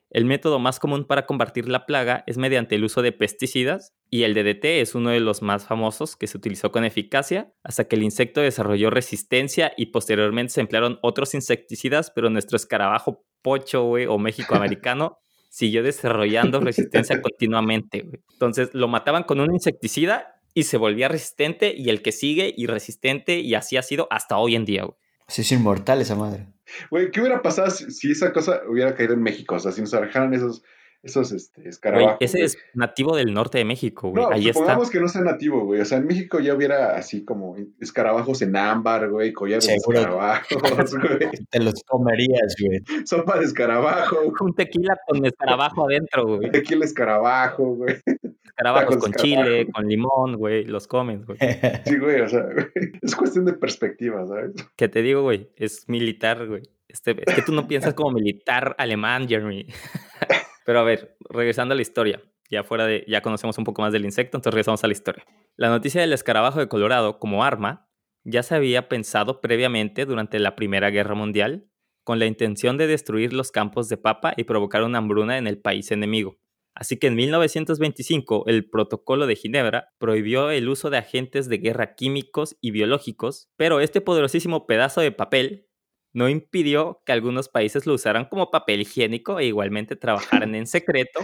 El 0.09 0.25
método 0.25 0.57
más 0.57 0.79
común 0.79 1.03
para 1.03 1.25
combatir 1.25 1.67
la 1.67 1.85
plaga 1.85 2.23
es 2.27 2.37
mediante 2.37 2.75
el 2.75 2.83
uso 2.85 3.01
de 3.01 3.11
pesticidas 3.11 3.93
y 4.09 4.23
el 4.23 4.33
DDT 4.33 4.63
es 4.81 4.95
uno 4.95 5.09
de 5.09 5.19
los 5.19 5.41
más 5.41 5.65
famosos 5.65 6.15
que 6.15 6.27
se 6.27 6.37
utilizó 6.37 6.71
con 6.71 6.85
eficacia 6.85 7.53
hasta 7.61 7.89
que 7.89 7.97
el 7.97 8.03
insecto 8.03 8.39
desarrolló 8.39 8.89
resistencia 8.89 9.73
y 9.75 9.87
posteriormente 9.87 10.53
se 10.53 10.61
emplearon 10.61 10.97
otros 11.01 11.33
insecticidas, 11.33 12.11
pero 12.11 12.29
nuestro 12.29 12.55
escarabajo 12.55 13.25
pocho 13.41 13.85
o 13.85 14.17
México 14.17 14.55
americano 14.55 15.17
siguió 15.49 15.83
desarrollando 15.83 16.61
resistencia 16.61 17.21
continuamente. 17.21 18.05
Entonces 18.31 18.69
lo 18.73 18.87
mataban 18.87 19.23
con 19.23 19.41
un 19.41 19.53
insecticida 19.53 20.36
y 20.57 20.63
se 20.63 20.77
volvía 20.77 21.07
resistente 21.07 21.75
y 21.77 21.91
el 21.91 22.01
que 22.01 22.11
sigue 22.11 22.51
y 22.57 22.65
resistente 22.65 23.41
y 23.41 23.53
así 23.53 23.77
ha 23.77 23.83
sido 23.83 24.07
hasta 24.09 24.37
hoy 24.37 24.55
en 24.55 24.65
día. 24.65 24.85
Güey. 24.85 24.97
Sí, 25.27 25.43
es 25.43 25.51
inmortal 25.51 26.01
esa 26.01 26.15
madre. 26.15 26.47
Güey, 26.89 27.11
¿qué 27.11 27.19
hubiera 27.19 27.43
pasado 27.43 27.69
si, 27.69 28.09
esa 28.09 28.33
cosa 28.33 28.61
hubiera 28.67 28.95
caído 28.95 29.13
en 29.13 29.21
México? 29.21 29.53
O 29.53 29.59
sea, 29.59 29.71
si 29.71 29.81
nos 29.81 29.93
arrojaran 29.93 30.33
esos, 30.33 30.63
esos 31.03 31.31
este, 31.31 31.69
escarabajos. 31.69 32.17
ese 32.19 32.43
es 32.43 32.57
nativo 32.73 33.15
del 33.15 33.33
norte 33.33 33.57
de 33.57 33.65
México, 33.65 34.09
güey. 34.09 34.23
No, 34.23 34.31
Ahí 34.31 34.43
supongamos 34.45 34.89
que 34.89 34.99
no 34.99 35.07
sea 35.07 35.21
nativo, 35.21 35.63
güey. 35.65 35.81
O 35.81 35.85
sea, 35.85 35.97
en 35.99 36.05
México 36.05 36.39
ya 36.39 36.53
hubiera 36.53 36.95
así 36.95 37.23
como 37.23 37.55
escarabajos 37.79 38.41
en 38.41 38.55
ámbar, 38.55 39.09
güey, 39.09 39.33
collares 39.33 39.67
de 39.67 39.75
escarabajos, 39.75 40.47
güey. 40.97 41.29
Te 41.49 41.59
los 41.59 41.83
comerías, 41.83 42.55
güey. 42.59 43.05
Sopa 43.05 43.39
de 43.39 43.45
escarabajo. 43.45 44.17
Un 44.39 44.55
tequila 44.55 44.97
con 45.07 45.25
escarabajo 45.25 45.85
adentro, 45.85 46.37
güey. 46.37 46.51
Tequila 46.51 46.85
escarabajo, 46.85 47.75
güey. 47.75 47.95
Escarabajos 48.43 48.97
con 48.97 49.13
chile, 49.13 49.67
con 49.71 49.87
limón, 49.87 50.35
güey. 50.35 50.65
Los 50.65 50.87
comes, 50.87 51.25
güey. 51.25 51.37
Sí, 51.85 51.97
güey, 51.97 52.21
o 52.21 52.27
sea, 52.27 52.45
es 53.01 53.15
cuestión 53.15 53.45
de 53.45 53.53
perspectiva, 53.53 54.25
¿sabes? 54.25 54.53
Que 54.75 54.89
te 54.89 55.01
digo, 55.01 55.21
güey, 55.21 55.49
es 55.55 55.87
militar, 55.87 56.47
güey. 56.47 56.63
Este, 56.87 57.15
es 57.25 57.35
que 57.35 57.41
tú 57.41 57.51
no 57.51 57.67
piensas 57.67 57.93
como 57.93 58.11
militar 58.11 58.75
alemán, 58.79 59.27
Jeremy. 59.27 59.67
Pero 60.67 60.81
a 60.81 60.83
ver, 60.83 61.15
regresando 61.29 61.71
a 61.71 61.75
la 61.77 61.81
historia, 61.81 62.21
ya 62.51 62.65
fuera 62.65 62.85
de, 62.85 63.05
ya 63.07 63.21
conocemos 63.21 63.57
un 63.57 63.63
poco 63.63 63.83
más 63.83 63.93
del 63.93 64.03
insecto, 64.03 64.35
entonces 64.35 64.53
regresamos 64.53 64.83
a 64.83 64.87
la 64.87 64.91
historia. 64.91 65.23
La 65.55 65.69
noticia 65.69 66.01
del 66.01 66.11
escarabajo 66.11 66.59
de 66.59 66.67
Colorado 66.67 67.19
como 67.19 67.45
arma 67.45 67.89
ya 68.25 68.43
se 68.43 68.53
había 68.53 68.89
pensado 68.89 69.39
previamente 69.39 70.05
durante 70.05 70.39
la 70.39 70.57
Primera 70.57 70.89
Guerra 70.89 71.15
Mundial 71.15 71.69
con 72.03 72.19
la 72.19 72.25
intención 72.25 72.77
de 72.77 72.85
destruir 72.85 73.31
los 73.31 73.51
campos 73.51 73.87
de 73.87 73.95
papa 73.95 74.33
y 74.35 74.43
provocar 74.43 74.83
una 74.83 74.97
hambruna 74.97 75.37
en 75.37 75.47
el 75.47 75.57
país 75.57 75.89
enemigo. 75.91 76.37
Así 76.75 76.99
que 76.99 77.07
en 77.07 77.15
1925 77.15 78.43
el 78.47 78.69
Protocolo 78.69 79.25
de 79.25 79.37
Ginebra 79.37 79.93
prohibió 79.99 80.51
el 80.51 80.67
uso 80.67 80.89
de 80.89 80.97
agentes 80.97 81.47
de 81.47 81.59
guerra 81.59 81.95
químicos 81.95 82.57
y 82.59 82.71
biológicos, 82.71 83.49
pero 83.55 83.79
este 83.79 84.01
poderosísimo 84.01 84.67
pedazo 84.67 84.99
de 84.99 85.13
papel 85.13 85.66
no 86.13 86.29
impidió 86.29 87.01
que 87.05 87.11
algunos 87.11 87.49
países 87.49 87.85
lo 87.85 87.93
usaran 87.93 88.25
como 88.25 88.51
papel 88.51 88.81
higiénico 88.81 89.39
e 89.39 89.45
igualmente 89.45 89.95
trabajaran 89.95 90.55
en 90.55 90.67
secreto 90.67 91.19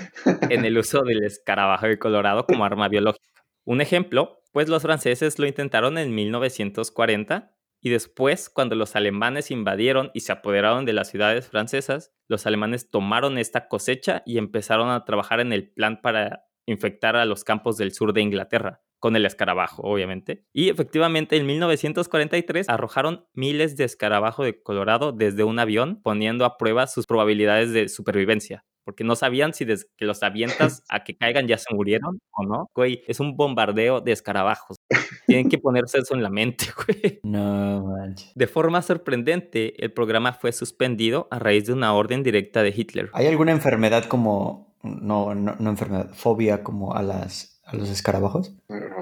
en 0.49 0.65
el 0.65 0.77
uso 0.77 1.01
del 1.03 1.23
escarabajo 1.23 1.87
de 1.87 1.99
Colorado 1.99 2.45
como 2.45 2.65
arma 2.65 2.89
biológica. 2.89 3.43
Un 3.65 3.81
ejemplo, 3.81 4.41
pues 4.51 4.69
los 4.69 4.83
franceses 4.83 5.39
lo 5.39 5.47
intentaron 5.47 5.97
en 5.97 6.13
1940 6.13 7.53
y 7.81 7.89
después, 7.89 8.49
cuando 8.49 8.75
los 8.75 8.95
alemanes 8.95 9.51
invadieron 9.51 10.09
y 10.13 10.21
se 10.21 10.31
apoderaron 10.31 10.85
de 10.85 10.93
las 10.93 11.09
ciudades 11.09 11.49
francesas, 11.49 12.13
los 12.29 12.45
alemanes 12.45 12.89
tomaron 12.89 13.37
esta 13.37 13.67
cosecha 13.67 14.23
y 14.25 14.37
empezaron 14.37 14.89
a 14.89 15.03
trabajar 15.03 15.41
en 15.41 15.51
el 15.51 15.69
plan 15.69 16.01
para 16.01 16.45
infectar 16.65 17.17
a 17.17 17.25
los 17.25 17.43
campos 17.43 17.75
del 17.77 17.91
sur 17.91 18.13
de 18.13 18.21
Inglaterra, 18.21 18.82
con 19.03 19.17
el 19.17 19.25
escarabajo, 19.25 19.81
obviamente. 19.81 20.45
Y 20.53 20.69
efectivamente, 20.69 21.35
en 21.35 21.45
1943 21.45 22.69
arrojaron 22.69 23.25
miles 23.33 23.75
de 23.75 23.83
escarabajo 23.83 24.45
de 24.45 24.63
Colorado 24.63 25.11
desde 25.11 25.43
un 25.43 25.59
avión, 25.59 25.99
poniendo 26.01 26.45
a 26.45 26.55
prueba 26.55 26.87
sus 26.87 27.05
probabilidades 27.05 27.73
de 27.73 27.89
supervivencia 27.89 28.63
porque 28.85 29.05
no 29.05 29.15
sabían 29.15 29.53
si 29.53 29.63
desde 29.63 29.85
que 29.95 30.03
los 30.03 30.23
avientas 30.23 30.83
a 30.89 31.03
que 31.05 31.15
caigan 31.17 31.47
ya 31.47 31.57
se 31.57 31.73
murieron 31.73 32.19
o 32.31 32.45
no. 32.45 32.69
Güey, 32.75 33.01
es 33.07 33.21
un 33.21 33.37
bombardeo 33.37 34.01
de 34.01 34.11
escarabajos. 34.11 34.77
Tienen 35.25 35.47
que 35.47 35.57
ponerse 35.57 35.99
eso 35.99 36.15
en 36.15 36.23
la 36.23 36.29
mente, 36.29 36.65
güey. 36.85 37.19
No 37.23 37.85
manches. 37.85 38.31
De 38.35 38.47
forma 38.47 38.81
sorprendente, 38.81 39.83
el 39.83 39.93
programa 39.93 40.33
fue 40.33 40.51
suspendido 40.51 41.29
a 41.29 41.39
raíz 41.39 41.65
de 41.65 41.73
una 41.73 41.93
orden 41.93 42.23
directa 42.23 42.61
de 42.61 42.73
Hitler. 42.75 43.09
¿Hay 43.13 43.27
alguna 43.27 43.51
enfermedad 43.51 44.05
como, 44.05 44.75
no, 44.81 45.33
no, 45.33 45.55
no 45.57 45.69
enfermedad, 45.69 46.13
fobia 46.13 46.61
como 46.61 46.93
a 46.93 47.03
las 47.03 47.52
a 47.63 47.75
los 47.75 47.89
escarabajos? 47.89 48.53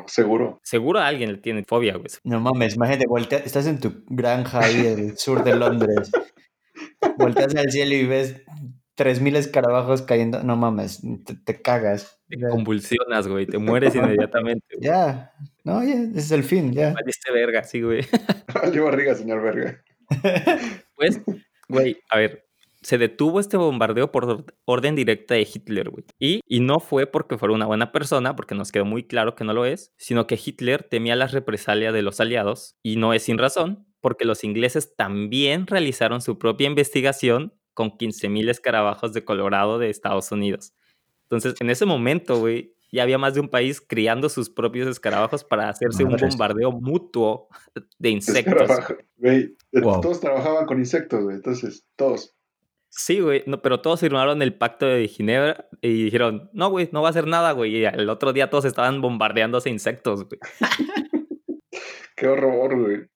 seguro. 0.07 0.59
Seguro 0.63 0.99
a 0.99 1.07
alguien 1.07 1.31
le 1.33 1.37
tiene 1.37 1.63
fobia, 1.63 1.95
güey. 1.95 2.09
No 2.23 2.39
mames, 2.39 2.75
imagínate, 2.75 3.07
voltea, 3.07 3.39
estás 3.39 3.67
en 3.67 3.79
tu 3.79 4.03
granja 4.07 4.59
ahí 4.63 4.87
en 4.87 4.99
el 4.99 5.17
sur 5.17 5.43
de 5.43 5.55
Londres. 5.55 6.11
Volteas 7.17 7.55
al 7.55 7.71
cielo 7.71 7.95
y 7.95 8.05
ves 8.05 8.41
3000 8.95 9.35
escarabajos 9.35 10.01
cayendo. 10.01 10.43
No 10.43 10.55
mames, 10.55 11.01
te, 11.45 11.61
cagas. 11.61 12.19
Te 12.27 12.37
convulsionas, 12.49 13.27
güey. 13.27 13.45
Te 13.45 13.57
mueres 13.57 13.95
inmediatamente. 13.95 14.75
Ya, 14.79 15.33
no, 15.63 15.83
ya, 15.83 15.95
ese 15.95 16.19
es 16.19 16.31
el 16.31 16.43
fin, 16.43 16.71
ya. 16.73 16.93
Valiste 16.93 17.31
verga, 17.31 17.63
sí, 17.63 17.81
güey. 17.81 18.01
Yo 18.73 18.85
barriga, 18.85 19.15
señor 19.15 19.41
verga. 19.41 19.83
Pues, 20.95 21.21
güey, 21.67 21.97
a 22.09 22.17
ver, 22.17 22.45
se 22.81 22.97
detuvo 22.97 23.39
este 23.39 23.57
bombardeo 23.57 24.11
por 24.11 24.45
orden 24.65 24.95
directa 24.95 25.35
de 25.35 25.41
Hitler, 25.41 25.89
güey. 25.89 26.03
Y, 26.19 26.41
y, 26.47 26.59
no 26.61 26.79
fue 26.79 27.05
porque 27.07 27.38
fuera 27.38 27.53
una 27.53 27.67
buena 27.67 27.91
persona, 27.91 28.35
porque 28.35 28.55
nos 28.55 28.71
quedó 28.71 28.85
muy 28.85 29.03
claro 29.03 29.35
que 29.35 29.43
no 29.43 29.53
lo 29.53 29.65
es, 29.65 29.93
sino 29.97 30.27
que 30.27 30.39
Hitler 30.43 30.83
temía 30.83 31.15
las 31.15 31.31
represalias 31.31 31.93
de 31.93 32.01
los 32.01 32.19
aliados, 32.19 32.75
y 32.81 32.95
no 32.95 33.13
es 33.13 33.23
sin 33.23 33.38
razón, 33.38 33.85
porque 34.01 34.25
los 34.25 34.43
ingleses 34.43 34.95
también 34.95 35.67
realizaron 35.67 36.21
su 36.21 36.39
propia 36.39 36.67
investigación 36.67 37.53
con 37.73 37.91
15.000 37.91 38.50
escarabajos 38.50 39.13
de 39.13 39.23
Colorado 39.23 39.79
de 39.79 39.89
Estados 39.89 40.31
Unidos. 40.31 40.73
Entonces, 41.23 41.55
en 41.61 41.69
ese 41.69 41.85
momento, 41.85 42.39
güey, 42.39 42.75
ya 42.91 43.03
había 43.03 43.17
más 43.17 43.35
de 43.35 43.39
un 43.39 43.47
país 43.47 43.79
criando 43.79 44.27
sus 44.27 44.50
propios 44.50 44.88
escarabajos 44.88 45.43
para 45.43 45.69
hacerse 45.69 46.03
un 46.03 46.17
bombardeo 46.17 46.71
mutuo 46.73 47.47
de 47.97 48.09
insectos. 48.09 48.69
Güey, 49.15 49.55
todos 49.71 50.19
trabajaban 50.19 50.65
con 50.65 50.79
insectos, 50.79 51.23
güey, 51.23 51.38
entonces, 51.38 51.85
todos. 51.95 52.35
Sí, 52.93 53.21
güey, 53.21 53.43
no, 53.48 53.62
pero 53.62 53.79
todos 53.79 54.01
firmaron 54.01 54.41
el 54.41 54.53
pacto 54.53 54.86
de 54.86 55.07
Ginebra 55.07 55.69
y 55.81 56.03
dijeron, 56.03 56.50
no, 56.51 56.69
güey, 56.69 56.89
no 56.91 57.01
va 57.01 57.07
a 57.07 57.12
hacer 57.12 57.25
nada, 57.25 57.53
güey. 57.53 57.77
Y 57.77 57.86
el 57.86 58.10
otro 58.10 58.33
día 58.33 58.50
todos 58.50 58.65
estaban 58.65 59.00
bombardeándose 59.00 59.69
insectos, 59.69 60.25
güey. 60.25 60.39
Qué 62.17 62.27
horror, 62.27 62.77
güey. 62.77 63.07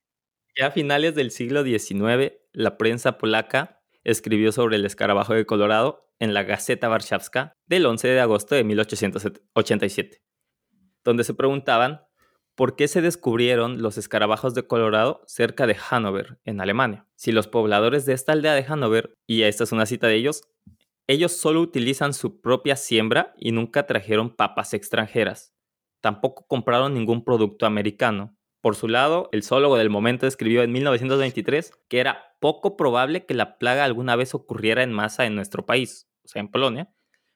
Ya 0.57 0.67
a 0.67 0.71
finales 0.71 1.13
del 1.13 1.29
siglo 1.29 1.65
XIX, 1.65 2.31
la 2.53 2.77
prensa 2.77 3.17
polaca 3.17 3.81
escribió 4.05 4.53
sobre 4.53 4.77
el 4.77 4.85
escarabajo 4.85 5.33
de 5.33 5.45
Colorado 5.45 6.09
en 6.19 6.33
la 6.33 6.43
Gaceta 6.43 6.89
Warszawska 6.89 7.51
del 7.65 7.85
11 7.85 8.07
de 8.07 8.19
agosto 8.21 8.55
de 8.55 8.63
1887, 8.63 10.21
donde 11.03 11.25
se 11.25 11.33
preguntaban 11.33 11.99
por 12.55 12.75
qué 12.75 12.87
se 12.87 13.01
descubrieron 13.01 13.81
los 13.81 13.97
escarabajos 13.97 14.53
de 14.53 14.65
Colorado 14.65 15.21
cerca 15.27 15.67
de 15.67 15.75
Hannover, 15.75 16.39
en 16.45 16.61
Alemania. 16.61 17.05
Si 17.15 17.31
los 17.31 17.47
pobladores 17.47 18.05
de 18.05 18.13
esta 18.13 18.31
aldea 18.31 18.53
de 18.53 18.63
Hannover, 18.63 19.13
y 19.27 19.43
esta 19.43 19.65
es 19.65 19.71
una 19.71 19.85
cita 19.85 20.07
de 20.07 20.15
ellos, 20.15 20.43
ellos 21.07 21.33
solo 21.33 21.61
utilizan 21.61 22.13
su 22.13 22.41
propia 22.41 22.75
siembra 22.75 23.33
y 23.37 23.51
nunca 23.51 23.85
trajeron 23.85 24.35
papas 24.35 24.73
extranjeras. 24.73 25.53
Tampoco 26.01 26.47
compraron 26.47 26.93
ningún 26.93 27.23
producto 27.23 27.65
americano. 27.65 28.35
Por 28.61 28.75
su 28.75 28.87
lado, 28.87 29.29
el 29.31 29.43
zoólogo 29.43 29.77
del 29.77 29.89
momento 29.89 30.25
escribió 30.25 30.63
en 30.63 30.71
1923 30.71 31.71
que 31.87 31.99
era 31.99 32.35
poco 32.39 32.77
probable 32.77 33.25
que 33.25 33.35
la 33.35 33.59
plaga 33.59 33.83
alguna 33.83 34.15
vez 34.15 34.33
ocurriera 34.33 34.81
en 34.81 34.93
masa 34.93 35.25
en 35.25 35.35
nuestro 35.35 35.65
país, 35.65 36.07
o 36.23 36.27
sea, 36.27 36.39
en 36.39 36.49
Polonia, 36.49 36.91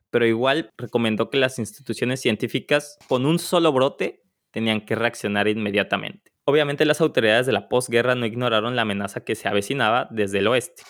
pero 0.09 0.25
igual 0.25 0.71
recomendó 0.77 1.29
que 1.29 1.37
las 1.37 1.59
instituciones 1.59 2.21
científicas 2.21 2.97
con 3.07 3.25
un 3.25 3.37
solo 3.37 3.71
brote 3.71 4.23
tenían 4.51 4.81
que 4.81 4.95
reaccionar 4.95 5.47
inmediatamente. 5.47 6.31
Obviamente 6.45 6.85
las 6.85 7.01
autoridades 7.01 7.45
de 7.45 7.51
la 7.51 7.69
posguerra 7.69 8.15
no 8.15 8.25
ignoraron 8.25 8.75
la 8.75 8.81
amenaza 8.81 9.23
que 9.23 9.35
se 9.35 9.47
avecinaba 9.47 10.07
desde 10.09 10.39
el 10.39 10.47
oeste, 10.47 10.83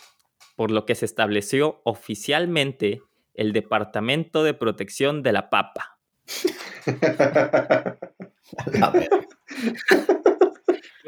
por 0.56 0.72
lo 0.72 0.86
que 0.86 0.96
se 0.96 1.06
estableció 1.06 1.82
oficialmente 1.84 3.02
el 3.34 3.54
Departamento 3.54 4.44
de 4.44 4.54
Protección 4.54 5.24
de 5.24 5.34
la 5.34 5.50
Papa. 5.50 6.00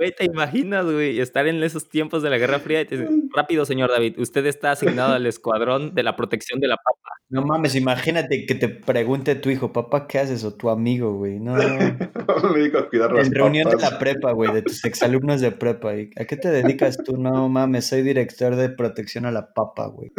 Güey, 0.02 0.16
¿te 0.16 0.26
imaginas, 0.26 0.84
güey, 0.84 1.20
estar 1.20 1.46
en 1.46 1.62
esos 1.62 1.88
tiempos 1.88 2.24
de 2.24 2.32
la 2.32 2.40
Guerra 2.40 2.58
Fría 2.58 2.82
y 2.82 2.86
te 2.86 2.98
dicen, 2.98 3.30
rápido, 3.36 3.66
señor 3.66 3.92
David, 3.92 4.18
usted 4.18 4.44
está 4.48 4.72
asignado 4.72 5.14
al 5.14 5.28
escuadrón 5.28 5.94
de 5.94 6.02
la 6.02 6.16
protección 6.16 6.60
de 6.60 6.68
la 6.68 6.76
papa? 6.78 7.20
No 7.30 7.44
mames, 7.44 7.76
imagínate 7.76 8.48
que 8.48 8.56
te 8.56 8.68
pregunte 8.68 9.36
tu 9.36 9.52
hijo, 9.52 9.72
papá, 9.72 10.08
¿qué 10.08 10.18
haces? 10.18 10.44
O 10.44 10.56
tu 10.56 10.72
amigo, 10.72 11.14
güey, 11.14 11.40
no. 11.40 11.56
en 11.62 13.32
reunión 13.32 13.70
de 13.70 13.78
la 13.78 14.00
prepa, 14.00 14.32
güey, 14.32 14.52
de 14.52 14.64
tus 14.64 14.84
exalumnos 14.86 15.40
de 15.40 15.52
prepa, 15.52 15.92
¿a 15.92 16.26
qué 16.26 16.36
te 16.36 16.50
dedicas 16.50 16.98
tú? 16.98 17.18
No 17.18 17.48
mames, 17.48 17.86
soy 17.86 18.02
director 18.02 18.56
de 18.56 18.70
protección 18.70 19.28
a 19.28 19.32
la 19.32 19.54
papa, 19.54 19.86
güey. 19.86 20.12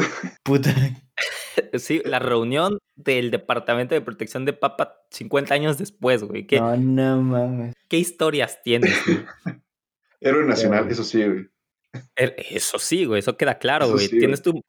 Puta. 0.45 0.73
Sí, 1.75 2.01
la 2.07 2.19
reunión 2.19 2.79
del 2.97 3.31
Departamento 3.31 3.95
de 3.95 4.01
Protección 4.01 4.47
de 4.47 4.55
Papa 4.55 4.95
50 5.11 5.53
años 5.53 5.77
después, 5.77 6.25
güey. 6.25 6.47
no, 6.51 6.77
no 6.77 7.21
mames. 7.21 7.75
¿Qué 7.89 7.99
historias 7.99 8.63
tienes, 8.63 8.95
güey? 9.05 9.19
Héroe 10.23 10.45
nacional, 10.47 10.89
eso 10.91 11.05
sí, 11.05 11.25
güey. 11.25 11.49
Eso 12.17 12.79
sí, 12.79 13.05
güey, 13.05 13.19
eso 13.19 13.37
queda 13.37 13.59
claro, 13.59 13.91
güey. 13.91 14.09
Tienes 14.09 14.41
tu, 14.41 14.63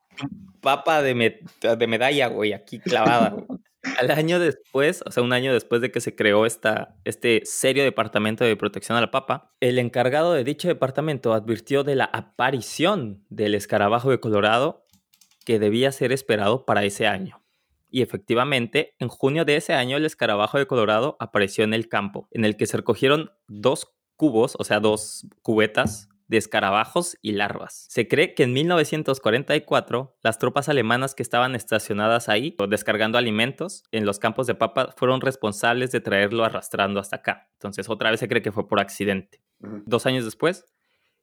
papa 0.63 1.01
de, 1.03 1.39
de, 1.61 1.87
medalla, 1.87 2.27
güey, 2.27 2.53
aquí 2.53 2.79
clavada. 2.79 3.35
Al 3.99 4.11
año 4.11 4.39
después, 4.39 5.03
o 5.05 5.11
sea, 5.11 5.21
un 5.21 5.33
año 5.33 5.53
después 5.53 5.81
de 5.81 5.91
que 5.91 5.99
se 5.99 6.15
creó 6.15 6.45
esta, 6.45 6.95
este 7.03 7.41
serio 7.43 7.83
departamento 7.83 8.45
de 8.45 8.55
protección 8.55 8.97
a 8.97 9.01
la 9.01 9.11
papa, 9.11 9.53
el 9.59 9.77
encargado 9.77 10.33
de 10.33 10.45
dicho 10.45 10.69
departamento 10.69 11.33
advirtió 11.33 11.83
de 11.83 11.95
la 11.95 12.05
aparición 12.05 13.25
del 13.29 13.55
escarabajo 13.55 14.09
de 14.09 14.21
Colorado 14.21 14.85
que 15.45 15.59
debía 15.59 15.91
ser 15.91 16.13
esperado 16.13 16.65
para 16.65 16.85
ese 16.85 17.07
año. 17.07 17.43
Y 17.89 18.01
efectivamente, 18.01 18.95
en 18.99 19.09
junio 19.09 19.43
de 19.43 19.57
ese 19.57 19.73
año 19.73 19.97
el 19.97 20.05
escarabajo 20.05 20.57
de 20.57 20.65
Colorado 20.65 21.17
apareció 21.19 21.65
en 21.65 21.73
el 21.73 21.89
campo, 21.89 22.29
en 22.31 22.45
el 22.45 22.55
que 22.55 22.65
se 22.65 22.77
recogieron 22.77 23.31
dos 23.47 23.93
cubos, 24.23 24.55
o 24.57 24.63
sea, 24.63 24.79
dos 24.79 25.27
cubetas 25.41 26.07
de 26.27 26.37
escarabajos 26.37 27.17
y 27.21 27.33
larvas. 27.33 27.87
Se 27.89 28.07
cree 28.07 28.33
que 28.35 28.43
en 28.43 28.53
1944 28.53 30.15
las 30.23 30.39
tropas 30.39 30.69
alemanas 30.69 31.13
que 31.13 31.23
estaban 31.23 31.55
estacionadas 31.55 32.29
ahí 32.29 32.55
descargando 32.69 33.17
alimentos 33.17 33.83
en 33.91 34.05
los 34.05 34.19
campos 34.19 34.47
de 34.47 34.55
papa 34.55 34.93
fueron 34.95 35.19
responsables 35.19 35.91
de 35.91 35.99
traerlo 35.99 36.45
arrastrando 36.45 37.01
hasta 37.01 37.17
acá. 37.17 37.49
Entonces 37.55 37.89
otra 37.89 38.11
vez 38.11 38.21
se 38.21 38.29
cree 38.29 38.41
que 38.41 38.53
fue 38.53 38.65
por 38.65 38.79
accidente. 38.79 39.43
Dos 39.59 40.05
años 40.05 40.23
después, 40.23 40.63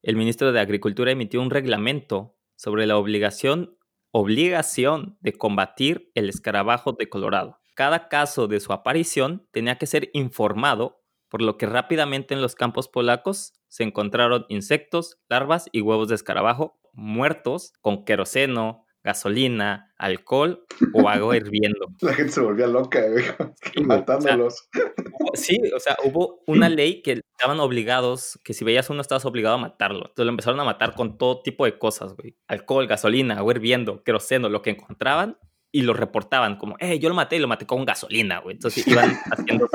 el 0.02 0.16
ministro 0.16 0.52
de 0.52 0.60
Agricultura 0.60 1.10
emitió 1.10 1.40
un 1.40 1.48
reglamento 1.48 2.36
sobre 2.54 2.86
la 2.86 2.98
obligación, 2.98 3.78
obligación 4.10 5.16
de 5.22 5.32
combatir 5.32 6.10
el 6.14 6.28
escarabajo 6.28 6.92
de 6.92 7.08
Colorado. 7.08 7.60
Cada 7.74 8.08
caso 8.08 8.46
de 8.46 8.60
su 8.60 8.74
aparición 8.74 9.48
tenía 9.52 9.78
que 9.78 9.86
ser 9.86 10.10
informado 10.12 10.99
por 11.30 11.40
lo 11.40 11.56
que 11.56 11.66
rápidamente 11.66 12.34
en 12.34 12.42
los 12.42 12.54
campos 12.54 12.88
polacos 12.88 13.54
se 13.68 13.84
encontraron 13.84 14.44
insectos, 14.48 15.18
larvas 15.28 15.68
y 15.72 15.80
huevos 15.80 16.08
de 16.08 16.16
escarabajo 16.16 16.78
muertos 16.92 17.72
con 17.80 18.04
queroseno, 18.04 18.84
gasolina, 19.02 19.94
alcohol 19.96 20.66
o 20.92 21.08
agua 21.08 21.36
hirviendo. 21.36 21.88
La 22.00 22.12
gente 22.12 22.32
se 22.32 22.40
volvía 22.40 22.66
loca, 22.66 23.00
matándolos. 23.84 24.68
sí, 25.34 25.58
o 25.74 25.80
sea, 25.80 25.96
hubo 26.04 26.42
una 26.46 26.68
ley 26.68 27.02
que 27.02 27.22
estaban 27.38 27.60
obligados, 27.60 28.38
que 28.44 28.52
si 28.52 28.64
veías 28.64 28.90
uno 28.90 29.00
estabas 29.00 29.24
obligado 29.24 29.54
a 29.54 29.58
matarlo. 29.58 30.06
Entonces 30.08 30.24
lo 30.24 30.30
empezaron 30.30 30.60
a 30.60 30.64
matar 30.64 30.94
con 30.94 31.16
todo 31.16 31.42
tipo 31.42 31.64
de 31.64 31.78
cosas, 31.78 32.14
güey. 32.14 32.36
Alcohol, 32.48 32.86
gasolina, 32.86 33.38
agua 33.38 33.54
hirviendo, 33.54 34.02
queroseno, 34.02 34.48
lo 34.48 34.62
que 34.62 34.70
encontraban, 34.70 35.38
y 35.72 35.82
lo 35.82 35.94
reportaban 35.94 36.56
como, 36.56 36.76
eh, 36.80 36.98
yo 36.98 37.08
lo 37.08 37.14
maté 37.14 37.36
y 37.36 37.38
lo 37.38 37.46
maté 37.46 37.64
con 37.64 37.84
gasolina, 37.84 38.40
güey. 38.40 38.56
Entonces 38.56 38.86
iban 38.86 39.16
haciendo... 39.30 39.68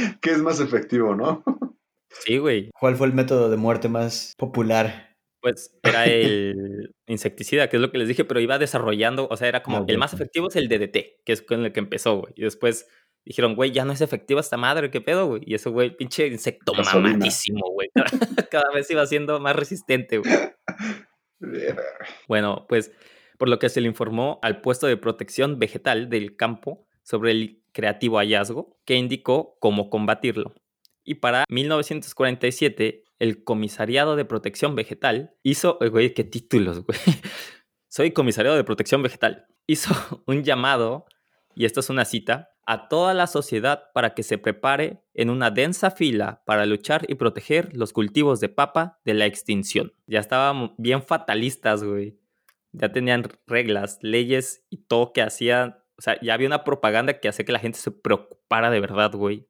¿Qué 0.20 0.30
es 0.30 0.38
más 0.38 0.60
efectivo, 0.60 1.14
no? 1.14 1.42
Sí, 2.10 2.38
güey. 2.38 2.70
¿Cuál 2.78 2.96
fue 2.96 3.06
el 3.06 3.14
método 3.14 3.50
de 3.50 3.56
muerte 3.56 3.88
más 3.88 4.34
popular? 4.36 5.16
Pues 5.40 5.74
era 5.82 6.04
el 6.04 6.94
insecticida, 7.06 7.68
que 7.68 7.76
es 7.76 7.80
lo 7.80 7.90
que 7.90 7.98
les 7.98 8.08
dije, 8.08 8.24
pero 8.24 8.40
iba 8.40 8.58
desarrollando, 8.58 9.26
o 9.30 9.36
sea, 9.36 9.48
era 9.48 9.62
como, 9.62 9.86
el 9.88 9.96
más 9.96 10.12
efectivo 10.12 10.48
es 10.48 10.56
el 10.56 10.68
DDT, 10.68 11.24
que 11.24 11.32
es 11.32 11.40
con 11.40 11.64
el 11.64 11.72
que 11.72 11.80
empezó, 11.80 12.18
güey. 12.18 12.34
Y 12.36 12.42
después 12.42 12.86
dijeron, 13.24 13.54
güey, 13.54 13.70
ya 13.70 13.84
no 13.86 13.92
es 13.92 14.02
efectivo 14.02 14.40
esta 14.40 14.58
madre, 14.58 14.90
¿qué 14.90 15.00
pedo, 15.00 15.28
güey? 15.28 15.42
Y 15.46 15.54
ese 15.54 15.70
güey, 15.70 15.96
pinche 15.96 16.26
insecto 16.26 16.72
Gasolina. 16.76 17.12
mamadísimo, 17.12 17.70
güey. 17.72 17.88
Cada 18.50 18.70
vez 18.74 18.90
iba 18.90 19.06
siendo 19.06 19.40
más 19.40 19.56
resistente, 19.56 20.18
güey. 20.18 20.34
Bueno, 22.28 22.66
pues 22.68 22.92
por 23.38 23.48
lo 23.48 23.58
que 23.58 23.70
se 23.70 23.80
le 23.80 23.88
informó 23.88 24.38
al 24.42 24.60
puesto 24.60 24.86
de 24.86 24.98
protección 24.98 25.58
vegetal 25.58 26.10
del 26.10 26.36
campo 26.36 26.86
sobre 27.02 27.30
el 27.30 27.59
creativo 27.72 28.18
hallazgo, 28.18 28.76
que 28.84 28.96
indicó 28.96 29.56
cómo 29.60 29.90
combatirlo. 29.90 30.52
Y 31.04 31.14
para 31.14 31.44
1947, 31.48 33.04
el 33.18 33.44
Comisariado 33.44 34.16
de 34.16 34.24
Protección 34.24 34.74
Vegetal 34.74 35.34
hizo, 35.42 35.78
eh, 35.80 36.14
qué 36.14 36.24
títulos, 36.24 36.84
güey. 36.84 36.98
Soy 37.88 38.12
Comisariado 38.12 38.56
de 38.56 38.64
Protección 38.64 39.02
Vegetal. 39.02 39.46
Hizo 39.66 39.94
un 40.26 40.42
llamado, 40.42 41.06
y 41.54 41.64
esto 41.64 41.80
es 41.80 41.90
una 41.90 42.04
cita, 42.04 42.50
a 42.66 42.88
toda 42.88 43.14
la 43.14 43.26
sociedad 43.26 43.90
para 43.92 44.14
que 44.14 44.22
se 44.22 44.38
prepare 44.38 45.02
en 45.14 45.28
una 45.28 45.50
densa 45.50 45.90
fila 45.90 46.42
para 46.46 46.66
luchar 46.66 47.04
y 47.08 47.16
proteger 47.16 47.76
los 47.76 47.92
cultivos 47.92 48.38
de 48.38 48.48
papa 48.48 49.00
de 49.04 49.14
la 49.14 49.26
extinción. 49.26 49.92
Ya 50.06 50.20
estaban 50.20 50.74
bien 50.78 51.02
fatalistas, 51.02 51.82
güey. 51.82 52.16
Ya 52.72 52.92
tenían 52.92 53.24
reglas, 53.48 53.98
leyes 54.02 54.64
y 54.70 54.84
todo 54.84 55.12
que 55.12 55.22
hacían. 55.22 55.78
O 56.00 56.02
sea, 56.02 56.18
ya 56.22 56.32
había 56.32 56.46
una 56.46 56.64
propaganda 56.64 57.20
que 57.20 57.28
hacía 57.28 57.44
que 57.44 57.52
la 57.52 57.58
gente 57.58 57.78
se 57.78 57.90
preocupara 57.90 58.70
de 58.70 58.80
verdad, 58.80 59.12
güey, 59.12 59.46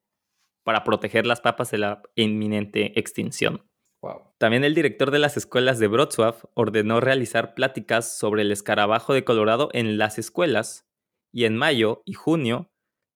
para 0.64 0.82
proteger 0.82 1.24
las 1.24 1.40
papas 1.40 1.70
de 1.70 1.78
la 1.78 2.02
inminente 2.16 2.98
extinción. 2.98 3.64
Wow. 4.02 4.32
También 4.36 4.64
el 4.64 4.74
director 4.74 5.12
de 5.12 5.20
las 5.20 5.36
escuelas 5.36 5.78
de 5.78 5.86
Wrocław 5.86 6.34
ordenó 6.54 6.98
realizar 7.00 7.54
pláticas 7.54 8.18
sobre 8.18 8.42
el 8.42 8.50
escarabajo 8.50 9.14
de 9.14 9.22
Colorado 9.22 9.68
en 9.74 9.96
las 9.96 10.18
escuelas 10.18 10.88
y 11.32 11.44
en 11.44 11.56
mayo 11.56 12.02
y 12.04 12.14
junio 12.14 12.66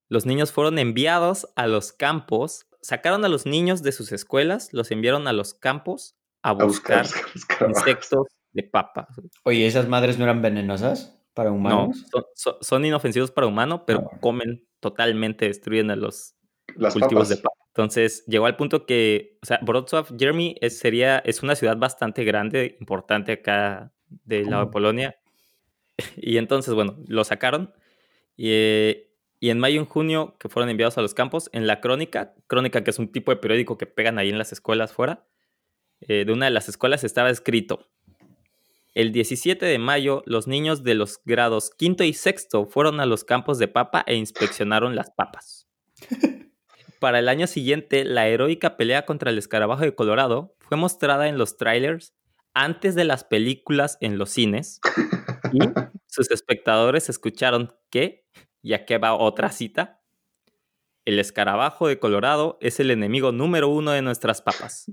los 0.08 0.26
niños 0.26 0.52
fueron 0.52 0.78
enviados 0.78 1.48
a 1.56 1.66
los 1.66 1.92
campos, 1.92 2.68
sacaron 2.82 3.24
a 3.24 3.28
los 3.28 3.46
niños 3.46 3.82
de 3.82 3.90
sus 3.90 4.12
escuelas, 4.12 4.72
los 4.72 4.92
enviaron 4.92 5.26
a 5.26 5.32
los 5.32 5.54
campos 5.54 6.14
a 6.44 6.52
A 6.58 6.64
buscar 6.64 7.02
buscar 7.02 7.26
escarabajos. 7.34 7.82
insectos 7.88 8.26
de 8.52 8.62
papa. 8.62 9.08
Oye, 9.42 9.66
¿esas 9.66 9.88
madres 9.88 10.18
no 10.18 10.24
eran 10.24 10.40
venenosas 10.40 11.20
para 11.34 11.50
No, 11.50 11.56
humanos? 11.56 12.06
son, 12.10 12.24
son- 12.34 12.56
son 12.60 12.84
inofensivos 12.84 13.30
para 13.30 13.46
humano, 13.46 13.84
pero 13.86 14.08
Ah, 14.12 14.18
comen 14.20 14.66
totalmente, 14.80 15.46
destruyen 15.46 15.90
a 15.90 15.96
los 15.96 16.34
Las 16.76 16.92
cultivos 16.94 17.24
papas. 17.24 17.28
de 17.28 17.36
papa. 17.42 17.56
Entonces 17.68 18.24
llegó 18.26 18.46
al 18.46 18.56
punto 18.56 18.86
que, 18.86 19.38
o 19.42 19.46
sea, 19.46 19.58
Wrocław, 19.62 20.06
Jeremy, 20.16 20.56
es, 20.60 20.78
sería, 20.78 21.18
es 21.18 21.42
una 21.42 21.56
ciudad 21.56 21.76
bastante 21.76 22.24
grande, 22.24 22.76
importante 22.80 23.32
acá 23.32 23.92
del 24.08 24.48
lado 24.50 24.66
de. 24.66 24.70
Polonia. 24.72 25.16
Y 26.16 26.38
entonces, 26.38 26.74
bueno, 26.74 26.96
lo 27.06 27.22
sacaron. 27.24 27.72
Y, 28.36 28.48
eh, 28.50 29.10
y 29.40 29.50
en 29.50 29.58
mayo 29.60 29.76
y 29.76 29.78
en 29.78 29.84
junio, 29.86 30.36
que 30.38 30.48
fueron 30.48 30.70
enviados 30.70 30.98
a 30.98 31.02
los 31.02 31.14
campos, 31.14 31.50
en 31.52 31.66
la 31.66 31.80
crónica, 31.80 32.34
crónica 32.46 32.82
que 32.82 32.90
es 32.90 32.98
un 32.98 33.12
tipo 33.12 33.30
de 33.30 33.36
periódico 33.36 33.76
que 33.78 33.86
pegan 33.86 34.18
ahí 34.18 34.28
en 34.30 34.38
las 34.38 34.52
escuelas 34.52 34.92
fuera, 34.92 35.26
eh, 36.00 36.24
de 36.24 36.32
una 36.32 36.46
de 36.46 36.50
las 36.52 36.68
escuelas 36.68 37.04
estaba 37.04 37.30
escrito, 37.30 37.90
el 38.94 39.10
17 39.10 39.66
de 39.66 39.78
mayo, 39.78 40.22
los 40.24 40.46
niños 40.46 40.84
de 40.84 40.94
los 40.94 41.20
grados 41.24 41.70
quinto 41.76 42.04
y 42.04 42.12
sexto 42.12 42.66
fueron 42.66 43.00
a 43.00 43.06
los 43.06 43.24
campos 43.24 43.58
de 43.58 43.66
papa 43.66 44.04
e 44.06 44.14
inspeccionaron 44.14 44.94
las 44.94 45.10
papas. 45.10 45.68
Para 47.00 47.18
el 47.18 47.28
año 47.28 47.48
siguiente, 47.48 48.04
la 48.04 48.28
heroica 48.28 48.76
pelea 48.76 49.04
contra 49.04 49.30
el 49.30 49.38
escarabajo 49.38 49.82
de 49.82 49.96
Colorado 49.96 50.54
fue 50.60 50.76
mostrada 50.76 51.26
en 51.28 51.38
los 51.38 51.56
trailers 51.56 52.14
antes 52.54 52.94
de 52.94 53.04
las 53.04 53.24
películas 53.24 53.98
en 54.00 54.16
los 54.16 54.30
cines 54.30 54.80
y 55.52 55.58
sus 56.06 56.30
espectadores 56.30 57.08
escucharon 57.08 57.74
que, 57.90 58.24
ya 58.62 58.84
que 58.84 58.98
va 58.98 59.14
otra 59.14 59.50
cita, 59.50 60.02
el 61.04 61.18
escarabajo 61.18 61.88
de 61.88 61.98
Colorado 61.98 62.58
es 62.60 62.78
el 62.78 62.92
enemigo 62.92 63.32
número 63.32 63.68
uno 63.68 63.90
de 63.90 64.02
nuestras 64.02 64.40
papas. 64.40 64.86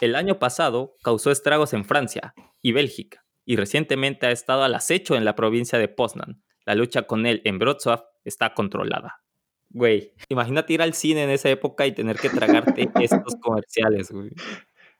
El 0.00 0.14
año 0.14 0.38
pasado 0.38 0.94
causó 1.02 1.32
estragos 1.32 1.72
en 1.72 1.84
Francia 1.84 2.34
y 2.62 2.70
Bélgica 2.70 3.27
y 3.50 3.56
recientemente 3.56 4.26
ha 4.26 4.30
estado 4.30 4.62
al 4.62 4.74
acecho 4.74 5.16
en 5.16 5.24
la 5.24 5.34
provincia 5.34 5.78
de 5.78 5.88
Poznan. 5.88 6.42
La 6.66 6.74
lucha 6.74 7.04
con 7.04 7.24
él 7.24 7.40
en 7.46 7.58
Wrocław 7.58 8.04
está 8.24 8.52
controlada. 8.52 9.22
Güey, 9.70 10.12
imagínate 10.28 10.74
ir 10.74 10.82
al 10.82 10.92
cine 10.92 11.22
en 11.24 11.30
esa 11.30 11.48
época 11.48 11.86
y 11.86 11.92
tener 11.92 12.16
que 12.18 12.28
tragarte 12.28 12.90
estos 13.00 13.36
comerciales, 13.40 14.10
güey. 14.10 14.30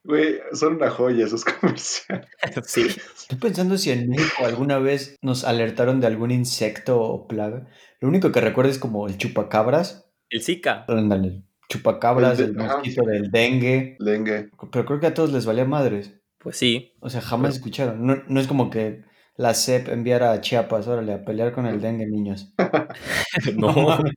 Güey, 0.02 0.38
son 0.54 0.76
una 0.76 0.88
joya 0.88 1.26
esos 1.26 1.44
comerciales. 1.44 2.26
Sí. 2.64 2.86
Estoy 2.86 3.36
pensando 3.38 3.76
si 3.76 3.90
en 3.90 4.08
México 4.08 4.46
alguna 4.46 4.78
vez 4.78 5.16
nos 5.20 5.44
alertaron 5.44 6.00
de 6.00 6.06
algún 6.06 6.30
insecto 6.30 6.98
o 7.02 7.28
plaga. 7.28 7.66
Lo 8.00 8.08
único 8.08 8.32
que 8.32 8.40
recuerdo 8.40 8.70
es 8.70 8.78
como 8.78 9.06
el 9.08 9.18
chupacabras. 9.18 10.10
El 10.30 10.42
Zika. 10.42 10.86
Ándale, 10.88 11.28
el 11.28 11.44
chupacabras, 11.68 12.38
El 12.38 12.46
el, 12.46 12.54
de- 12.56 12.64
ajá, 12.64 12.74
mosquito 12.78 13.02
del 13.04 13.30
dengue. 13.30 13.96
Lengue. 13.98 14.48
Pero 14.72 14.86
creo 14.86 15.00
que 15.00 15.06
a 15.08 15.12
todos 15.14 15.32
les 15.32 15.44
valía 15.44 15.66
madres. 15.66 16.17
Pues 16.48 16.56
sí. 16.58 16.94
O 17.00 17.08
sea, 17.10 17.20
jamás 17.20 17.56
escucharon. 17.56 18.04
No, 18.06 18.16
no 18.26 18.40
es 18.40 18.46
como 18.46 18.70
que 18.70 19.02
la 19.36 19.54
CEP 19.54 19.88
enviara 19.88 20.32
a 20.32 20.40
Chiapas, 20.40 20.88
órale, 20.88 21.12
a 21.12 21.24
pelear 21.24 21.52
con 21.52 21.66
el 21.66 21.80
dengue, 21.80 22.06
niños. 22.06 22.52
No. 23.54 23.98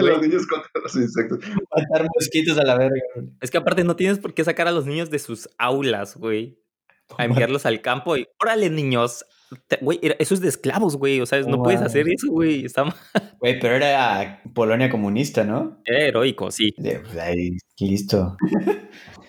Los 0.00 0.22
niños 0.22 0.46
contra 0.46 0.70
los 0.82 0.96
insectos. 0.96 1.38
matar 1.76 2.08
mosquitos 2.14 2.58
a 2.58 2.64
la 2.64 2.76
verga. 2.78 2.96
Es 3.42 3.50
que 3.50 3.58
aparte 3.58 3.84
no 3.84 3.94
tienes 3.94 4.18
por 4.18 4.32
qué 4.32 4.42
sacar 4.42 4.66
a 4.66 4.72
los 4.72 4.86
niños 4.86 5.10
de 5.10 5.18
sus 5.18 5.48
aulas, 5.58 6.16
güey. 6.16 6.58
A 7.18 7.26
enviarlos 7.26 7.66
al 7.66 7.82
campo 7.82 8.16
y 8.16 8.26
órale, 8.40 8.70
niños. 8.70 9.26
Güey, 9.82 10.00
eso 10.18 10.32
es 10.34 10.40
de 10.40 10.48
esclavos, 10.48 10.96
güey. 10.96 11.20
O 11.20 11.26
sea, 11.26 11.40
no 11.42 11.62
puedes 11.62 11.82
hacer 11.82 12.06
eso, 12.08 12.28
güey. 12.32 12.64
Está 12.64 12.84
ma- 12.84 12.96
Güey, 13.38 13.60
pero 13.60 13.74
era 13.74 14.40
Polonia 14.54 14.88
comunista, 14.88 15.44
¿no? 15.44 15.82
Era 15.84 16.06
heroico, 16.06 16.50
sí. 16.50 16.72
De- 16.78 17.00
pues, 17.00 17.16
ahí, 17.18 17.50
listo. 17.78 18.36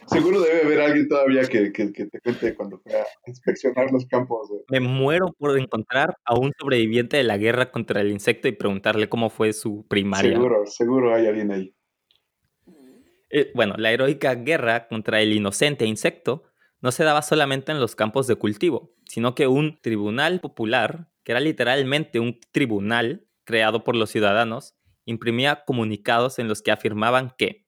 Seguro 0.08 0.42
debe 0.42 0.64
haber 0.64 0.82
alguien 0.82 1.08
todavía 1.08 1.44
que, 1.44 1.72
que, 1.72 1.92
que 1.92 2.06
te 2.06 2.20
cuente 2.20 2.56
cuando 2.56 2.80
fue 2.80 2.94
a 2.94 3.06
inspeccionar 3.26 3.92
los 3.92 4.06
campos. 4.06 4.50
güey. 4.50 4.62
Me 4.70 4.80
muero 4.80 5.34
por 5.38 5.58
encontrar 5.58 6.16
a 6.26 6.36
un 6.38 6.52
sobreviviente 6.60 7.18
de 7.18 7.24
la 7.24 7.38
guerra 7.38 7.72
contra 7.72 8.02
el 8.02 8.12
insecto 8.12 8.48
y 8.48 8.52
preguntarle 8.52 9.10
cómo 9.10 9.30
fue 9.30 9.54
su 9.54 9.86
primaria. 9.88 10.34
Seguro, 10.34 10.66
seguro 10.68 11.16
hay 11.16 11.28
alguien 11.28 11.52
ahí. 11.52 11.76
Eh, 13.30 13.52
bueno, 13.54 13.76
la 13.78 13.92
heroica 13.92 14.36
guerra 14.36 14.88
contra 14.88 15.22
el 15.22 15.34
inocente 15.34 15.86
insecto 15.86 16.44
no 16.82 16.92
se 16.92 17.04
daba 17.04 17.22
solamente 17.22 17.72
en 17.72 17.80
los 17.80 17.96
campos 17.96 18.28
de 18.28 18.36
cultivo, 18.36 18.94
sino 19.06 19.34
que 19.34 19.48
un 19.48 19.80
tribunal 19.82 20.40
popular, 20.40 21.10
que 21.24 21.32
era 21.32 21.42
literalmente 21.42 22.20
un 22.20 22.40
tribunal 22.52 23.26
creado 23.44 23.84
por 23.84 23.96
los 23.96 24.12
ciudadanos, 24.12 24.76
imprimía 25.06 25.64
comunicados 25.66 26.40
en 26.40 26.48
los 26.48 26.62
que 26.62 26.72
afirmaban 26.72 27.34
que 27.38 27.65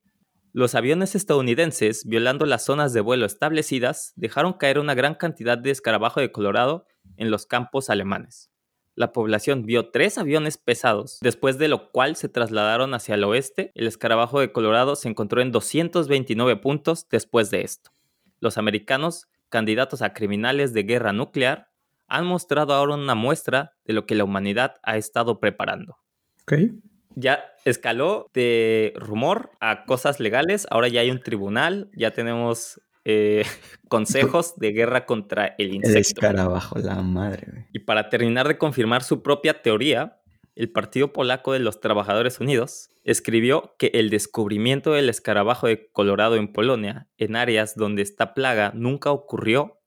los 0.52 0.74
aviones 0.74 1.14
estadounidenses, 1.14 2.04
violando 2.06 2.46
las 2.46 2.64
zonas 2.64 2.92
de 2.92 3.00
vuelo 3.00 3.26
establecidas, 3.26 4.12
dejaron 4.16 4.54
caer 4.54 4.78
una 4.78 4.94
gran 4.94 5.14
cantidad 5.14 5.58
de 5.58 5.70
escarabajo 5.70 6.20
de 6.20 6.32
Colorado 6.32 6.86
en 7.16 7.30
los 7.30 7.46
campos 7.46 7.90
alemanes. 7.90 8.50
La 8.94 9.12
población 9.12 9.64
vio 9.64 9.90
tres 9.90 10.18
aviones 10.18 10.58
pesados, 10.58 11.18
después 11.20 11.58
de 11.58 11.68
lo 11.68 11.92
cual 11.92 12.16
se 12.16 12.28
trasladaron 12.28 12.94
hacia 12.94 13.14
el 13.14 13.24
oeste. 13.24 13.70
El 13.74 13.86
escarabajo 13.86 14.40
de 14.40 14.50
Colorado 14.50 14.96
se 14.96 15.08
encontró 15.08 15.40
en 15.40 15.52
229 15.52 16.56
puntos 16.56 17.08
después 17.08 17.50
de 17.50 17.60
esto. 17.60 17.90
Los 18.40 18.58
americanos, 18.58 19.28
candidatos 19.50 20.02
a 20.02 20.14
criminales 20.14 20.72
de 20.72 20.82
guerra 20.82 21.12
nuclear, 21.12 21.68
han 22.08 22.26
mostrado 22.26 22.72
ahora 22.74 22.94
una 22.94 23.14
muestra 23.14 23.76
de 23.84 23.92
lo 23.92 24.06
que 24.06 24.14
la 24.14 24.24
humanidad 24.24 24.76
ha 24.82 24.96
estado 24.96 25.38
preparando. 25.38 25.98
Ok. 26.42 26.54
Ya 27.14 27.44
escaló 27.64 28.28
de 28.32 28.92
rumor 28.96 29.50
a 29.60 29.84
cosas 29.84 30.20
legales, 30.20 30.66
ahora 30.70 30.88
ya 30.88 31.00
hay 31.00 31.10
un 31.10 31.20
tribunal, 31.20 31.90
ya 31.94 32.12
tenemos 32.12 32.80
eh, 33.04 33.44
consejos 33.88 34.56
de 34.56 34.72
guerra 34.72 35.06
contra 35.06 35.54
el 35.58 35.68
El 35.68 35.74
insecto. 35.76 35.98
escarabajo, 35.98 36.78
la 36.78 37.02
madre, 37.02 37.46
güey. 37.50 37.66
Y 37.72 37.80
para 37.80 38.08
terminar 38.10 38.46
de 38.48 38.58
confirmar 38.58 39.02
su 39.02 39.22
propia 39.22 39.62
teoría, 39.62 40.20
el 40.54 40.70
Partido 40.70 41.12
Polaco 41.12 41.52
de 41.52 41.60
los 41.60 41.80
Trabajadores 41.80 42.40
Unidos 42.40 42.90
escribió 43.04 43.74
que 43.78 43.92
el 43.94 44.10
descubrimiento 44.10 44.92
del 44.92 45.08
escarabajo 45.08 45.68
de 45.68 45.88
Colorado 45.92 46.34
en 46.34 46.52
Polonia, 46.52 47.08
en 47.16 47.36
áreas 47.36 47.76
donde 47.76 48.02
esta 48.02 48.34
plaga 48.34 48.72
nunca 48.74 49.12
ocurrió, 49.12 49.80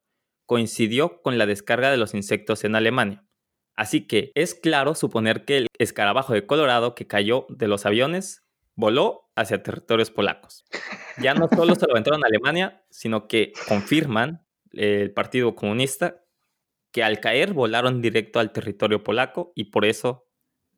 coincidió 0.45 1.21
con 1.21 1.37
la 1.37 1.45
descarga 1.45 1.91
de 1.91 1.97
los 1.97 2.13
insectos 2.13 2.63
en 2.63 2.75
Alemania. 2.75 3.23
Así 3.75 4.07
que 4.07 4.31
es 4.35 4.53
claro 4.53 4.95
suponer 4.95 5.45
que 5.45 5.57
el 5.57 5.67
escarabajo 5.77 6.33
de 6.33 6.45
Colorado 6.45 6.95
que 6.95 7.07
cayó 7.07 7.45
de 7.49 7.67
los 7.67 7.85
aviones 7.85 8.43
voló 8.75 9.29
hacia 9.35 9.63
territorios 9.63 10.11
polacos. 10.11 10.65
Ya 11.19 11.33
no 11.33 11.47
solo 11.47 11.75
se 11.75 11.85
lo 11.85 11.93
aventaron 11.93 12.23
a 12.23 12.27
Alemania, 12.27 12.83
sino 12.89 13.27
que 13.27 13.53
confirman 13.67 14.45
el 14.71 15.11
Partido 15.11 15.55
Comunista 15.55 16.23
que 16.91 17.03
al 17.03 17.19
caer 17.19 17.53
volaron 17.53 18.01
directo 18.01 18.39
al 18.39 18.51
territorio 18.51 19.03
polaco 19.03 19.53
y 19.55 19.65
por 19.65 19.85
eso 19.85 20.27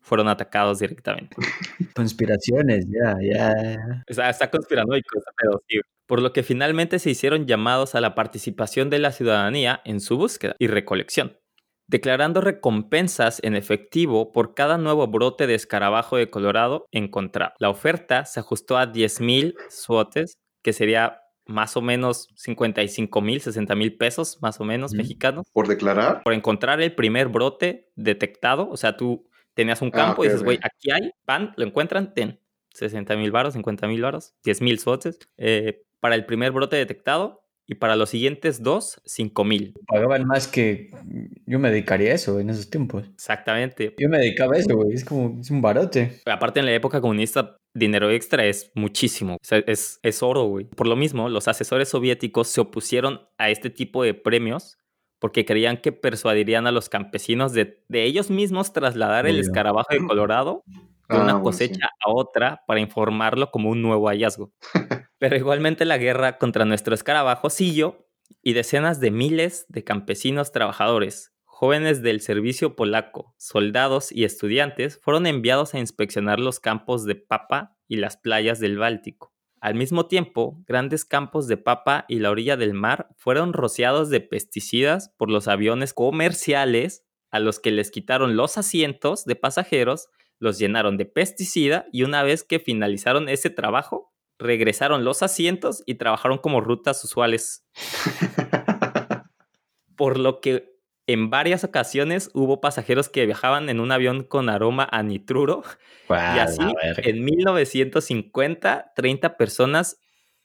fueron 0.00 0.28
atacados 0.28 0.78
directamente. 0.78 1.34
Conspiraciones, 1.94 2.86
ya, 2.88 3.16
ya. 3.22 4.04
Sea, 4.08 4.30
está 4.30 4.50
conspiranoico, 4.50 5.20
pero 5.36 5.62
sí. 5.68 5.80
Por 6.06 6.20
lo 6.20 6.32
que 6.32 6.42
finalmente 6.42 6.98
se 6.98 7.10
hicieron 7.10 7.46
llamados 7.46 7.94
a 7.94 8.00
la 8.00 8.14
participación 8.14 8.90
de 8.90 8.98
la 8.98 9.10
ciudadanía 9.10 9.80
en 9.86 10.00
su 10.00 10.18
búsqueda 10.18 10.54
y 10.58 10.66
recolección, 10.66 11.38
declarando 11.86 12.40
recompensas 12.40 13.40
en 13.42 13.56
efectivo 13.56 14.32
por 14.32 14.54
cada 14.54 14.78
nuevo 14.78 15.06
brote 15.06 15.46
de 15.46 15.54
escarabajo 15.54 16.16
de 16.16 16.30
Colorado 16.30 16.86
encontrado. 16.92 17.54
La 17.58 17.70
oferta 17.70 18.24
se 18.24 18.40
ajustó 18.40 18.78
a 18.78 18.92
10.000 18.92 19.54
suotes, 19.68 20.38
que 20.62 20.72
sería 20.72 21.20
más 21.46 21.76
o 21.76 21.82
menos 21.82 22.28
55 22.36 23.20
mil, 23.20 23.40
60 23.40 23.74
mil 23.74 23.96
pesos, 23.96 24.38
más 24.40 24.60
o 24.60 24.64
menos, 24.64 24.92
mexicanos. 24.94 25.44
¿Por 25.52 25.68
declarar? 25.68 26.22
Por 26.22 26.32
encontrar 26.32 26.80
el 26.80 26.94
primer 26.94 27.28
brote 27.28 27.90
detectado. 27.96 28.68
O 28.70 28.76
sea, 28.76 28.96
tú 28.96 29.28
tenías 29.52 29.82
un 29.82 29.88
ah, 29.88 29.96
campo 29.96 30.24
y 30.24 30.28
dices, 30.28 30.42
güey, 30.42 30.58
aquí 30.62 30.90
hay, 30.90 31.10
van, 31.26 31.52
lo 31.56 31.66
encuentran, 31.66 32.14
ten 32.14 32.40
60 32.74 33.16
mil 33.16 33.30
varos, 33.30 33.54
50 33.54 33.86
mil 33.86 34.02
varos, 34.02 34.34
10 34.44 34.62
mil 34.62 34.78
sotes. 34.78 35.18
Eh, 35.36 35.82
para 36.00 36.14
el 36.14 36.26
primer 36.26 36.52
brote 36.52 36.76
detectado 36.76 37.43
y 37.66 37.76
para 37.76 37.96
los 37.96 38.10
siguientes 38.10 38.62
dos, 38.62 39.00
5 39.04 39.44
mil. 39.44 39.74
Pagaban 39.86 40.26
más 40.26 40.48
que 40.48 40.90
yo 41.46 41.58
me 41.58 41.70
dedicaría 41.70 42.12
a 42.12 42.14
eso 42.14 42.38
en 42.40 42.50
esos 42.50 42.68
tiempos. 42.68 43.08
Exactamente. 43.14 43.94
Yo 43.98 44.08
me 44.08 44.18
dedicaba 44.18 44.56
a 44.56 44.58
eso, 44.58 44.76
güey. 44.76 44.92
Es 44.92 45.04
como, 45.04 45.40
es 45.40 45.50
un 45.50 45.62
barote. 45.62 46.20
Aparte, 46.26 46.60
en 46.60 46.66
la 46.66 46.74
época 46.74 47.00
comunista, 47.00 47.56
dinero 47.72 48.10
extra 48.10 48.44
es 48.44 48.70
muchísimo. 48.74 49.34
O 49.34 49.44
sea, 49.44 49.62
es, 49.66 49.98
es 50.02 50.22
oro, 50.22 50.44
güey. 50.44 50.66
Por 50.66 50.86
lo 50.86 50.96
mismo, 50.96 51.28
los 51.28 51.48
asesores 51.48 51.88
soviéticos 51.88 52.48
se 52.48 52.60
opusieron 52.60 53.22
a 53.38 53.50
este 53.50 53.70
tipo 53.70 54.02
de 54.02 54.14
premios 54.14 54.78
porque 55.18 55.46
creían 55.46 55.78
que 55.78 55.90
persuadirían 55.90 56.66
a 56.66 56.72
los 56.72 56.90
campesinos 56.90 57.54
de, 57.54 57.82
de 57.88 58.04
ellos 58.04 58.30
mismos 58.30 58.74
trasladar 58.74 59.26
el 59.26 59.38
escarabajo 59.38 59.88
de 59.90 59.98
Colorado 60.06 60.64
de 61.08 61.16
una 61.16 61.36
ah, 61.36 61.42
cosecha 61.42 61.88
a 62.04 62.10
otra 62.10 62.62
para 62.66 62.80
informarlo 62.80 63.50
como 63.50 63.70
un 63.70 63.82
nuevo 63.82 64.08
hallazgo. 64.08 64.52
Pero 65.18 65.36
igualmente 65.36 65.84
la 65.84 65.98
guerra 65.98 66.38
contra 66.38 66.64
nuestro 66.64 66.94
escarabajo 66.94 67.50
siguió 67.50 68.06
y 68.42 68.52
decenas 68.52 69.00
de 69.00 69.10
miles 69.10 69.66
de 69.68 69.84
campesinos 69.84 70.52
trabajadores, 70.52 71.32
jóvenes 71.44 72.02
del 72.02 72.20
servicio 72.20 72.76
polaco, 72.76 73.34
soldados 73.38 74.12
y 74.12 74.24
estudiantes 74.24 74.98
fueron 75.02 75.26
enviados 75.26 75.74
a 75.74 75.78
inspeccionar 75.78 76.40
los 76.40 76.60
campos 76.60 77.04
de 77.04 77.14
papa 77.14 77.76
y 77.86 77.96
las 77.96 78.16
playas 78.16 78.60
del 78.60 78.76
Báltico. 78.78 79.32
Al 79.60 79.74
mismo 79.74 80.08
tiempo, 80.08 80.62
grandes 80.66 81.06
campos 81.06 81.46
de 81.48 81.56
papa 81.56 82.04
y 82.06 82.18
la 82.18 82.30
orilla 82.30 82.58
del 82.58 82.74
mar 82.74 83.08
fueron 83.16 83.54
rociados 83.54 84.10
de 84.10 84.20
pesticidas 84.20 85.14
por 85.16 85.30
los 85.30 85.48
aviones 85.48 85.94
comerciales 85.94 87.06
a 87.30 87.38
los 87.38 87.60
que 87.60 87.70
les 87.70 87.90
quitaron 87.90 88.36
los 88.36 88.58
asientos 88.58 89.24
de 89.24 89.36
pasajeros, 89.36 90.08
los 90.44 90.58
llenaron 90.58 90.96
de 90.96 91.06
pesticida 91.06 91.86
y 91.90 92.04
una 92.04 92.22
vez 92.22 92.44
que 92.44 92.60
finalizaron 92.60 93.28
ese 93.28 93.50
trabajo, 93.50 94.12
regresaron 94.38 95.02
los 95.02 95.22
asientos 95.22 95.82
y 95.86 95.94
trabajaron 95.94 96.38
como 96.38 96.60
rutas 96.60 97.02
usuales. 97.02 97.66
Por 99.96 100.18
lo 100.18 100.40
que 100.40 100.74
en 101.06 101.30
varias 101.30 101.64
ocasiones 101.64 102.30
hubo 102.34 102.60
pasajeros 102.60 103.08
que 103.08 103.26
viajaban 103.26 103.68
en 103.70 103.80
un 103.80 103.90
avión 103.90 104.22
con 104.22 104.48
aroma 104.48 104.86
a 104.90 105.02
nitruro. 105.02 105.62
y 106.08 106.12
así, 106.12 106.62
en 106.98 107.24
1950, 107.24 108.92
30 108.94 109.36
personas 109.36 109.98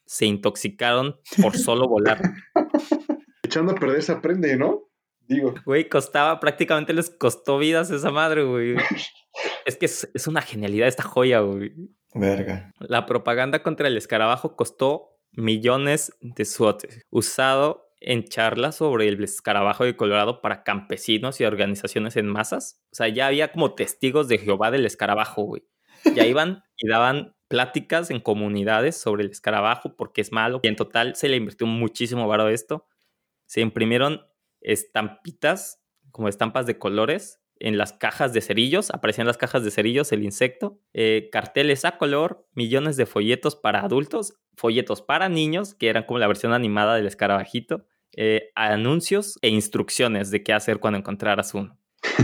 se 0.06 0.26
intoxicaron 0.26 1.20
por 1.42 1.56
solo 1.56 1.88
volar. 1.88 2.20
Echando 3.42 3.72
a 3.72 3.74
perder 3.74 4.02
se 4.02 4.12
aprende, 4.12 4.56
¿no? 4.56 4.89
Digo. 5.30 5.54
Güey, 5.64 5.88
costaba, 5.88 6.40
prácticamente 6.40 6.92
les 6.92 7.08
costó 7.08 7.58
vidas 7.58 7.88
esa 7.92 8.10
madre, 8.10 8.42
güey. 8.42 8.74
es 9.64 9.76
que 9.76 9.86
es, 9.86 10.10
es 10.12 10.26
una 10.26 10.42
genialidad 10.42 10.88
esta 10.88 11.04
joya, 11.04 11.38
güey. 11.38 11.72
Verga. 12.12 12.72
La 12.80 13.06
propaganda 13.06 13.62
contra 13.62 13.86
el 13.86 13.96
escarabajo 13.96 14.56
costó 14.56 15.20
millones 15.30 16.12
de 16.20 16.44
suotes, 16.44 17.06
usado 17.10 17.94
en 18.00 18.24
charlas 18.24 18.74
sobre 18.74 19.06
el 19.06 19.22
escarabajo 19.22 19.84
de 19.84 19.96
Colorado 19.96 20.40
para 20.40 20.64
campesinos 20.64 21.40
y 21.40 21.44
organizaciones 21.44 22.16
en 22.16 22.26
masas. 22.26 22.82
O 22.90 22.96
sea, 22.96 23.06
ya 23.06 23.28
había 23.28 23.52
como 23.52 23.74
testigos 23.74 24.26
de 24.26 24.38
Jehová 24.38 24.72
del 24.72 24.84
escarabajo, 24.84 25.42
güey. 25.42 25.62
Ya 26.16 26.26
iban 26.26 26.64
y 26.76 26.88
daban 26.88 27.36
pláticas 27.46 28.10
en 28.10 28.18
comunidades 28.18 28.96
sobre 28.96 29.22
el 29.22 29.30
escarabajo 29.30 29.94
porque 29.96 30.22
es 30.22 30.32
malo. 30.32 30.58
Y 30.64 30.66
en 30.68 30.74
total 30.74 31.14
se 31.14 31.28
le 31.28 31.36
invirtió 31.36 31.68
muchísimo 31.68 32.26
varo 32.26 32.46
a 32.46 32.52
esto. 32.52 32.88
Se 33.46 33.60
imprimieron 33.60 34.22
estampitas, 34.60 35.82
como 36.10 36.28
estampas 36.28 36.66
de 36.66 36.78
colores, 36.78 37.40
en 37.60 37.76
las 37.76 37.92
cajas 37.92 38.32
de 38.32 38.40
cerillos, 38.40 38.90
aparecían 38.90 39.26
las 39.26 39.36
cajas 39.36 39.62
de 39.62 39.70
cerillos 39.70 40.12
el 40.12 40.24
insecto, 40.24 40.80
eh, 40.94 41.28
carteles 41.30 41.84
a 41.84 41.98
color, 41.98 42.48
millones 42.54 42.96
de 42.96 43.06
folletos 43.06 43.54
para 43.54 43.80
adultos, 43.80 44.34
folletos 44.56 45.02
para 45.02 45.28
niños, 45.28 45.74
que 45.74 45.88
eran 45.88 46.04
como 46.04 46.18
la 46.18 46.26
versión 46.26 46.54
animada 46.54 46.96
del 46.96 47.06
escarabajito, 47.06 47.84
eh, 48.16 48.50
anuncios 48.54 49.38
e 49.42 49.50
instrucciones 49.50 50.30
de 50.30 50.42
qué 50.42 50.52
hacer 50.52 50.80
cuando 50.80 50.98
encontraras 50.98 51.54
uno. 51.54 51.78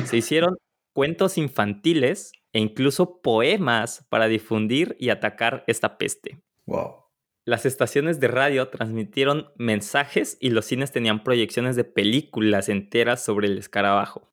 Se 0.06 0.16
hicieron 0.16 0.56
cuentos 0.92 1.38
infantiles 1.38 2.32
e 2.52 2.60
incluso 2.60 3.20
poemas 3.20 4.06
para 4.08 4.28
difundir 4.28 4.96
y 4.98 5.10
atacar 5.10 5.64
esta 5.66 5.98
peste. 5.98 6.40
Wow. 6.64 7.05
Las 7.46 7.64
estaciones 7.64 8.18
de 8.18 8.26
radio 8.26 8.66
transmitieron 8.70 9.52
mensajes 9.56 10.36
y 10.40 10.50
los 10.50 10.64
cines 10.64 10.90
tenían 10.90 11.22
proyecciones 11.22 11.76
de 11.76 11.84
películas 11.84 12.68
enteras 12.68 13.24
sobre 13.24 13.46
el 13.46 13.56
escarabajo. 13.56 14.32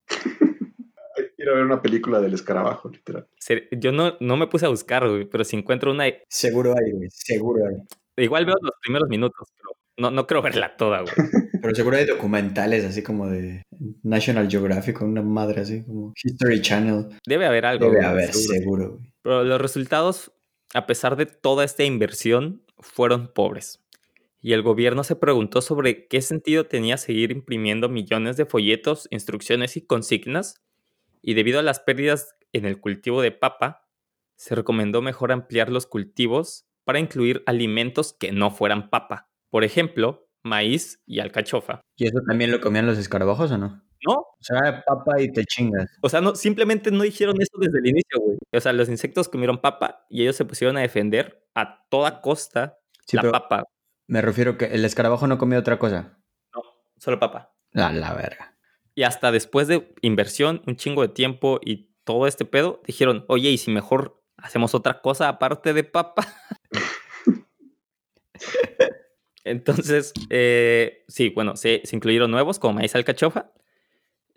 Quiero 1.35 1.53
ver 1.53 1.63
una 1.63 1.79
película 1.79 2.19
del 2.19 2.33
escarabajo, 2.33 2.89
literal. 2.89 3.27
Yo 3.71 3.91
no, 3.91 4.17
no 4.19 4.35
me 4.35 4.47
puse 4.47 4.65
a 4.65 4.69
buscar, 4.69 5.07
güey, 5.07 5.25
pero 5.25 5.43
si 5.43 5.55
encuentro 5.55 5.91
una... 5.91 6.05
Seguro 6.27 6.73
hay, 6.73 6.91
güey, 6.91 7.07
seguro 7.11 7.61
hay. 7.67 7.75
Igual 8.25 8.47
veo 8.47 8.55
los 8.59 8.73
primeros 8.81 9.07
minutos, 9.07 9.47
pero 9.57 9.77
no, 9.99 10.09
no 10.09 10.25
creo 10.25 10.41
verla 10.41 10.75
toda, 10.75 11.01
güey. 11.01 11.13
Pero 11.61 11.75
seguro 11.75 11.95
hay 11.95 12.05
documentales 12.05 12.83
así 12.83 13.03
como 13.03 13.29
de 13.29 13.63
National 14.03 14.49
Geographic, 14.49 15.01
una 15.01 15.21
madre 15.21 15.61
así 15.61 15.81
como 15.85 16.11
History 16.21 16.61
Channel. 16.61 17.07
Debe 17.25 17.45
haber 17.45 17.65
algo. 17.65 17.85
Debe 17.89 18.03
haber, 18.03 18.33
seguro. 18.33 18.97
güey. 18.97 19.13
Pero 19.21 19.45
los 19.45 19.61
resultados, 19.61 20.33
a 20.73 20.85
pesar 20.87 21.15
de 21.15 21.25
toda 21.25 21.63
esta 21.63 21.85
inversión, 21.85 22.62
fueron 22.83 23.31
pobres. 23.33 23.79
Y 24.41 24.53
el 24.53 24.61
gobierno 24.61 25.03
se 25.03 25.15
preguntó 25.15 25.61
sobre 25.61 26.07
qué 26.07 26.21
sentido 26.21 26.65
tenía 26.65 26.97
seguir 26.97 27.31
imprimiendo 27.31 27.89
millones 27.89 28.37
de 28.37 28.45
folletos, 28.45 29.07
instrucciones 29.09 29.77
y 29.77 29.85
consignas 29.85 30.63
y 31.21 31.33
debido 31.33 31.59
a 31.59 31.63
las 31.63 31.79
pérdidas 31.79 32.35
en 32.51 32.65
el 32.65 32.79
cultivo 32.79 33.21
de 33.21 33.31
papa, 33.31 33.87
se 34.35 34.53
recomendó 34.53 35.01
mejor 35.01 35.31
ampliar 35.31 35.71
los 35.71 35.87
cultivos 35.87 36.67
para 36.83 36.99
incluir 36.99 37.41
alimentos 37.45 38.13
que 38.13 38.33
no 38.33 38.51
fueran 38.51 38.89
papa. 38.89 39.29
Por 39.49 39.63
ejemplo, 39.63 40.27
maíz 40.43 41.01
y 41.05 41.21
alcachofa. 41.21 41.79
¿Y 41.95 42.07
eso 42.07 42.19
también 42.27 42.51
lo 42.51 42.59
comían 42.59 42.85
los 42.85 42.97
escarabajos 42.97 43.51
o 43.51 43.57
no? 43.57 43.81
No. 44.05 44.13
O 44.13 44.37
sea, 44.39 44.83
papa 44.85 45.21
y 45.21 45.31
te 45.31 45.45
chingas. 45.45 45.89
O 46.01 46.09
sea, 46.09 46.21
no, 46.21 46.35
simplemente 46.35 46.91
no 46.91 47.03
dijeron 47.03 47.35
eso 47.41 47.57
desde 47.57 47.79
el 47.79 47.87
inicio, 47.87 48.19
güey. 48.19 48.37
O 48.51 48.59
sea, 48.59 48.73
los 48.73 48.89
insectos 48.89 49.29
comieron 49.29 49.59
papa 49.59 50.05
y 50.09 50.21
ellos 50.23 50.35
se 50.35 50.45
pusieron 50.45 50.77
a 50.77 50.81
defender 50.81 51.45
a 51.55 51.85
toda 51.89 52.21
costa 52.21 52.77
la 53.11 53.31
papa. 53.31 53.63
Me 54.07 54.21
refiero 54.21 54.57
que 54.57 54.65
el 54.65 54.85
escarabajo 54.85 55.27
no 55.27 55.37
comía 55.37 55.59
otra 55.59 55.79
cosa. 55.79 56.17
No, 56.53 56.61
solo 56.97 57.19
papa. 57.19 57.53
A 57.73 57.91
la 57.91 58.13
verga. 58.13 58.57
Y 58.95 59.03
hasta 59.03 59.31
después 59.31 59.67
de 59.67 59.93
inversión, 60.01 60.61
un 60.67 60.75
chingo 60.75 61.01
de 61.01 61.07
tiempo 61.07 61.59
y 61.63 61.93
todo 62.03 62.27
este 62.27 62.45
pedo, 62.45 62.81
dijeron, 62.85 63.25
oye, 63.27 63.49
¿y 63.49 63.57
si 63.57 63.71
mejor 63.71 64.21
hacemos 64.37 64.75
otra 64.75 65.01
cosa 65.01 65.29
aparte 65.29 65.73
de 65.73 65.83
papa? 65.83 66.27
Entonces, 69.43 70.13
eh, 70.29 71.03
sí, 71.07 71.29
bueno, 71.29 71.55
se, 71.55 71.81
se, 71.83 71.95
incluyeron 71.95 72.31
nuevos 72.31 72.59
como 72.59 72.75
maíz 72.75 72.95
alcachofa. 72.95 73.51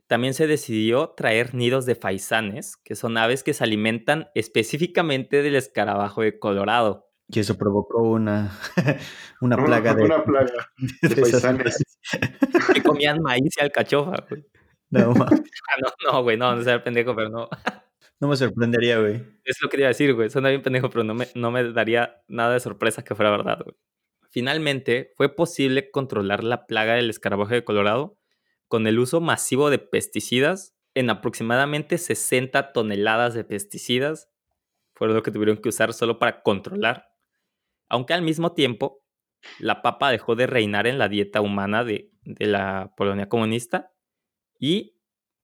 También 0.06 0.34
se 0.34 0.46
decidió 0.46 1.10
traer 1.16 1.54
nidos 1.54 1.84
de 1.84 1.96
faisanes, 1.96 2.76
que 2.76 2.94
son 2.94 3.16
aves 3.18 3.42
que 3.42 3.54
se 3.54 3.64
alimentan 3.64 4.28
específicamente 4.34 5.42
del 5.42 5.56
escarabajo 5.56 6.22
de 6.22 6.38
Colorado. 6.38 7.10
Y 7.28 7.40
eso 7.40 7.58
provocó 7.58 8.02
una, 8.02 8.56
una 9.40 9.56
plaga 9.56 9.94
de... 9.94 10.04
Una 10.04 10.22
plaga 10.24 10.70
de 11.02 11.16
faisanes. 11.16 11.82
que 12.72 12.82
comían 12.82 13.20
maíz 13.20 13.56
y 13.58 13.60
alcachofa, 13.60 14.24
güey. 14.28 14.46
No, 14.90 15.10
ah, 15.10 15.30
no, 15.82 16.12
no, 16.12 16.22
güey, 16.22 16.36
no, 16.36 16.54
no 16.54 16.62
sea 16.62 16.84
pendejo, 16.84 17.16
pero 17.16 17.28
no. 17.28 17.48
No 18.20 18.28
me 18.28 18.36
sorprendería, 18.36 19.00
güey. 19.00 19.16
Es 19.44 19.58
lo 19.60 19.68
que 19.68 19.72
quería 19.72 19.88
decir, 19.88 20.14
güey. 20.14 20.30
Suena 20.30 20.50
bien 20.50 20.62
pendejo, 20.62 20.88
pero 20.88 21.02
no 21.02 21.14
me, 21.14 21.26
no 21.34 21.50
me 21.50 21.72
daría 21.72 22.22
nada 22.28 22.54
de 22.54 22.60
sorpresa 22.60 23.02
que 23.02 23.16
fuera 23.16 23.32
verdad, 23.32 23.58
güey. 23.64 23.76
Finalmente, 24.30 25.12
fue 25.16 25.34
posible 25.34 25.90
controlar 25.90 26.44
la 26.44 26.66
plaga 26.66 26.94
del 26.94 27.10
escarabajo 27.10 27.52
de 27.52 27.64
Colorado 27.64 28.16
con 28.68 28.86
el 28.86 28.98
uso 28.98 29.20
masivo 29.20 29.70
de 29.70 29.78
pesticidas 29.78 30.74
en 30.94 31.10
aproximadamente 31.10 31.98
60 31.98 32.72
toneladas 32.72 33.34
de 33.34 33.44
pesticidas. 33.44 34.30
Fueron 34.94 35.16
lo 35.16 35.22
que 35.22 35.30
tuvieron 35.30 35.58
que 35.58 35.68
usar 35.68 35.92
solo 35.92 36.18
para 36.18 36.42
controlar. 36.42 37.10
Aunque 37.88 38.14
al 38.14 38.22
mismo 38.22 38.52
tiempo, 38.52 39.04
la 39.58 39.82
papa 39.82 40.10
dejó 40.10 40.34
de 40.34 40.46
reinar 40.46 40.86
en 40.86 40.98
la 40.98 41.08
dieta 41.08 41.40
humana 41.40 41.84
de, 41.84 42.10
de 42.24 42.46
la 42.46 42.92
Polonia 42.96 43.28
comunista 43.28 43.92
Y 44.58 44.96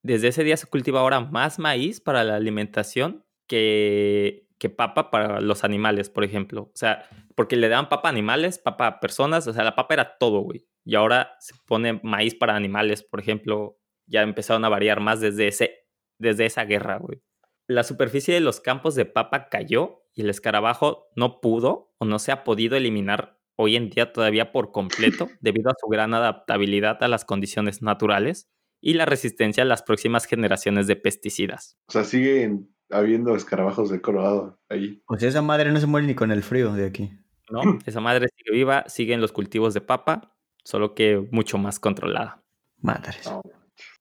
desde 0.02 0.28
ese 0.28 0.44
día 0.44 0.56
se 0.56 0.66
cultiva 0.66 1.00
ahora 1.00 1.20
más 1.20 1.58
maíz 1.58 2.00
para 2.00 2.24
la 2.24 2.36
alimentación 2.36 3.24
que, 3.46 4.48
que 4.58 4.68
papa 4.70 5.10
para 5.10 5.40
los 5.40 5.64
animales, 5.64 6.10
por 6.10 6.24
ejemplo. 6.24 6.62
O 6.62 6.76
sea, 6.76 7.08
porque 7.34 7.56
le 7.56 7.68
dan 7.68 7.88
papa 7.88 8.08
a 8.08 8.12
animales, 8.12 8.58
papa 8.58 8.86
a 8.86 9.00
personas, 9.00 9.46
o 9.46 9.52
sea, 9.52 9.64
la 9.64 9.76
papa 9.76 9.94
era 9.94 10.18
todo, 10.18 10.40
güey. 10.40 10.66
Y 10.84 10.94
ahora 10.94 11.36
se 11.40 11.54
pone 11.66 12.00
maíz 12.02 12.34
para 12.34 12.56
animales, 12.56 13.02
por 13.02 13.20
ejemplo. 13.20 13.78
Ya 14.06 14.22
empezaron 14.22 14.64
a 14.64 14.68
variar 14.68 15.00
más 15.00 15.20
desde, 15.20 15.48
ese, 15.48 15.86
desde 16.18 16.46
esa 16.46 16.64
guerra, 16.64 16.98
güey. 16.98 17.22
La 17.68 17.84
superficie 17.84 18.34
de 18.34 18.40
los 18.40 18.60
campos 18.60 18.94
de 18.94 19.04
papa 19.04 19.48
cayó 19.48 20.02
y 20.12 20.22
el 20.22 20.30
escarabajo 20.30 21.06
no 21.16 21.40
pudo 21.40 21.94
o 21.98 22.04
no 22.04 22.18
se 22.18 22.32
ha 22.32 22.44
podido 22.44 22.76
eliminar 22.76 23.38
hoy 23.56 23.76
en 23.76 23.90
día 23.90 24.12
todavía 24.12 24.52
por 24.52 24.72
completo 24.72 25.28
debido 25.40 25.70
a 25.70 25.76
su 25.80 25.88
gran 25.88 26.14
adaptabilidad 26.14 27.02
a 27.02 27.08
las 27.08 27.24
condiciones 27.24 27.82
naturales 27.82 28.50
y 28.80 28.94
la 28.94 29.06
resistencia 29.06 29.62
a 29.62 29.66
las 29.66 29.82
próximas 29.82 30.26
generaciones 30.26 30.86
de 30.86 30.96
pesticidas. 30.96 31.78
O 31.88 31.92
sea, 31.92 32.04
siguen 32.04 32.74
habiendo 32.90 33.34
escarabajos 33.36 33.90
de 33.90 34.00
Colorado 34.00 34.58
ahí. 34.68 35.02
O 35.06 35.16
sea, 35.16 35.28
esa 35.28 35.42
madre 35.42 35.70
no 35.70 35.80
se 35.80 35.86
muere 35.86 36.06
ni 36.06 36.14
con 36.14 36.32
el 36.32 36.42
frío 36.42 36.72
de 36.72 36.86
aquí. 36.86 37.12
No, 37.50 37.78
esa 37.86 38.00
madre 38.00 38.28
sigue 38.36 38.56
viva, 38.56 38.84
sigue 38.88 39.14
en 39.14 39.20
los 39.20 39.32
cultivos 39.32 39.74
de 39.74 39.80
papa, 39.80 40.31
solo 40.64 40.94
que 40.94 41.26
mucho 41.30 41.58
más 41.58 41.78
controlada. 41.80 42.42
Madres. 42.80 43.30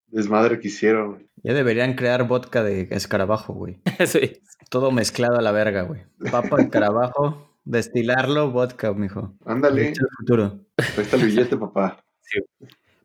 desmadre 0.07 0.59
que 0.59 0.67
hicieron. 0.67 1.27
Ya 1.43 1.53
deberían 1.53 1.93
crear 1.93 2.27
vodka 2.27 2.63
de 2.63 2.87
escarabajo, 2.91 3.53
güey. 3.53 3.79
sí. 4.05 4.41
Todo 4.69 4.91
mezclado 4.91 5.37
a 5.37 5.41
la 5.41 5.51
verga, 5.51 5.83
güey. 5.83 6.03
Papa, 6.31 6.61
escarabajo, 6.61 7.55
destilarlo, 7.63 8.51
vodka, 8.51 8.93
mijo. 8.93 9.35
Ándale. 9.45 9.89
El 9.89 9.95
futuro. 10.17 10.59
Ahí 10.77 11.03
está 11.03 11.17
el 11.17 11.25
billete, 11.25 11.57
papá. 11.57 12.03
Sí. 12.21 12.39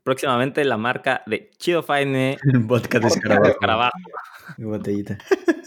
Próximamente 0.03 0.65
la 0.65 0.77
marca 0.77 1.23
de 1.27 1.51
Chido 1.59 1.83
Fine 1.83 2.39
vodka 2.61 3.01
de 3.01 3.09
escarabajo. 3.09 3.51
escarabajo. 3.51 3.99
Mi 4.57 4.65
botellita. 4.65 5.19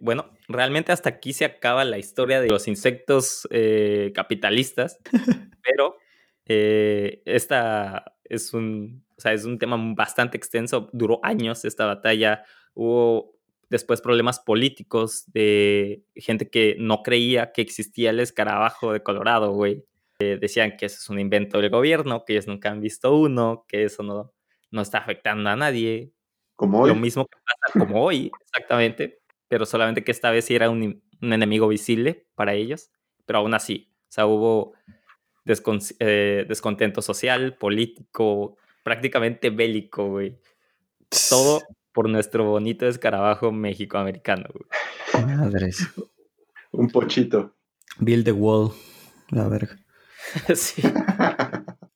Bueno, 0.00 0.30
realmente 0.46 0.92
hasta 0.92 1.08
aquí 1.08 1.32
se 1.32 1.44
acaba 1.44 1.84
la 1.84 1.98
historia 1.98 2.40
de 2.40 2.48
los 2.48 2.68
insectos 2.68 3.48
eh, 3.50 4.12
capitalistas, 4.14 4.98
pero 5.62 5.96
eh, 6.48 7.22
esta 7.26 8.16
es 8.24 8.54
un, 8.54 9.04
o 9.16 9.20
sea, 9.20 9.32
es 9.32 9.44
un 9.44 9.58
tema 9.58 9.76
bastante 9.94 10.36
extenso, 10.36 10.88
duró 10.92 11.20
años 11.22 11.64
esta 11.64 11.86
batalla, 11.86 12.44
hubo 12.74 13.38
después 13.68 14.00
problemas 14.00 14.40
políticos 14.40 15.24
de 15.32 16.02
gente 16.16 16.48
que 16.48 16.76
no 16.78 17.02
creía 17.02 17.52
que 17.52 17.60
existía 17.60 18.10
el 18.10 18.20
escarabajo 18.20 18.92
de 18.92 19.02
Colorado, 19.02 19.52
güey. 19.52 19.84
Eh, 20.20 20.38
decían 20.40 20.76
que 20.76 20.86
eso 20.86 20.96
es 20.98 21.08
un 21.10 21.20
invento 21.20 21.60
del 21.60 21.70
gobierno, 21.70 22.24
que 22.24 22.32
ellos 22.32 22.48
nunca 22.48 22.70
han 22.70 22.80
visto 22.80 23.14
uno, 23.14 23.64
que 23.68 23.84
eso 23.84 24.02
no, 24.02 24.32
no 24.70 24.80
está 24.80 24.98
afectando 24.98 25.48
a 25.50 25.56
nadie. 25.56 26.12
Como 26.56 26.80
hoy. 26.80 26.88
Lo 26.88 26.96
mismo 26.96 27.26
que 27.26 27.38
pasa 27.44 27.78
como 27.78 28.02
hoy, 28.02 28.32
exactamente, 28.40 29.20
pero 29.48 29.64
solamente 29.66 30.02
que 30.02 30.10
esta 30.10 30.30
vez 30.30 30.46
sí 30.46 30.56
era 30.56 30.70
un, 30.70 31.02
un 31.20 31.32
enemigo 31.32 31.68
visible 31.68 32.26
para 32.34 32.54
ellos, 32.54 32.90
pero 33.26 33.40
aún 33.40 33.54
así, 33.54 33.92
o 34.08 34.10
sea, 34.10 34.26
hubo 34.26 34.72
descon 35.48 35.80
eh, 35.98 36.44
descontento 36.46 37.02
social, 37.02 37.56
político, 37.56 38.56
prácticamente 38.84 39.50
bélico, 39.50 40.08
güey. 40.08 40.38
Todo 41.28 41.62
por 41.92 42.08
nuestro 42.08 42.44
bonito 42.44 42.86
escarabajo 42.86 43.50
mexicoamericano, 43.50 44.44
güey. 44.52 45.26
Madres. 45.36 45.88
Un 46.70 46.88
pochito. 46.90 47.56
Build 47.98 48.24
the 48.24 48.32
wall. 48.32 48.72
La 49.30 49.48
verga. 49.48 49.76
sí. 50.54 50.82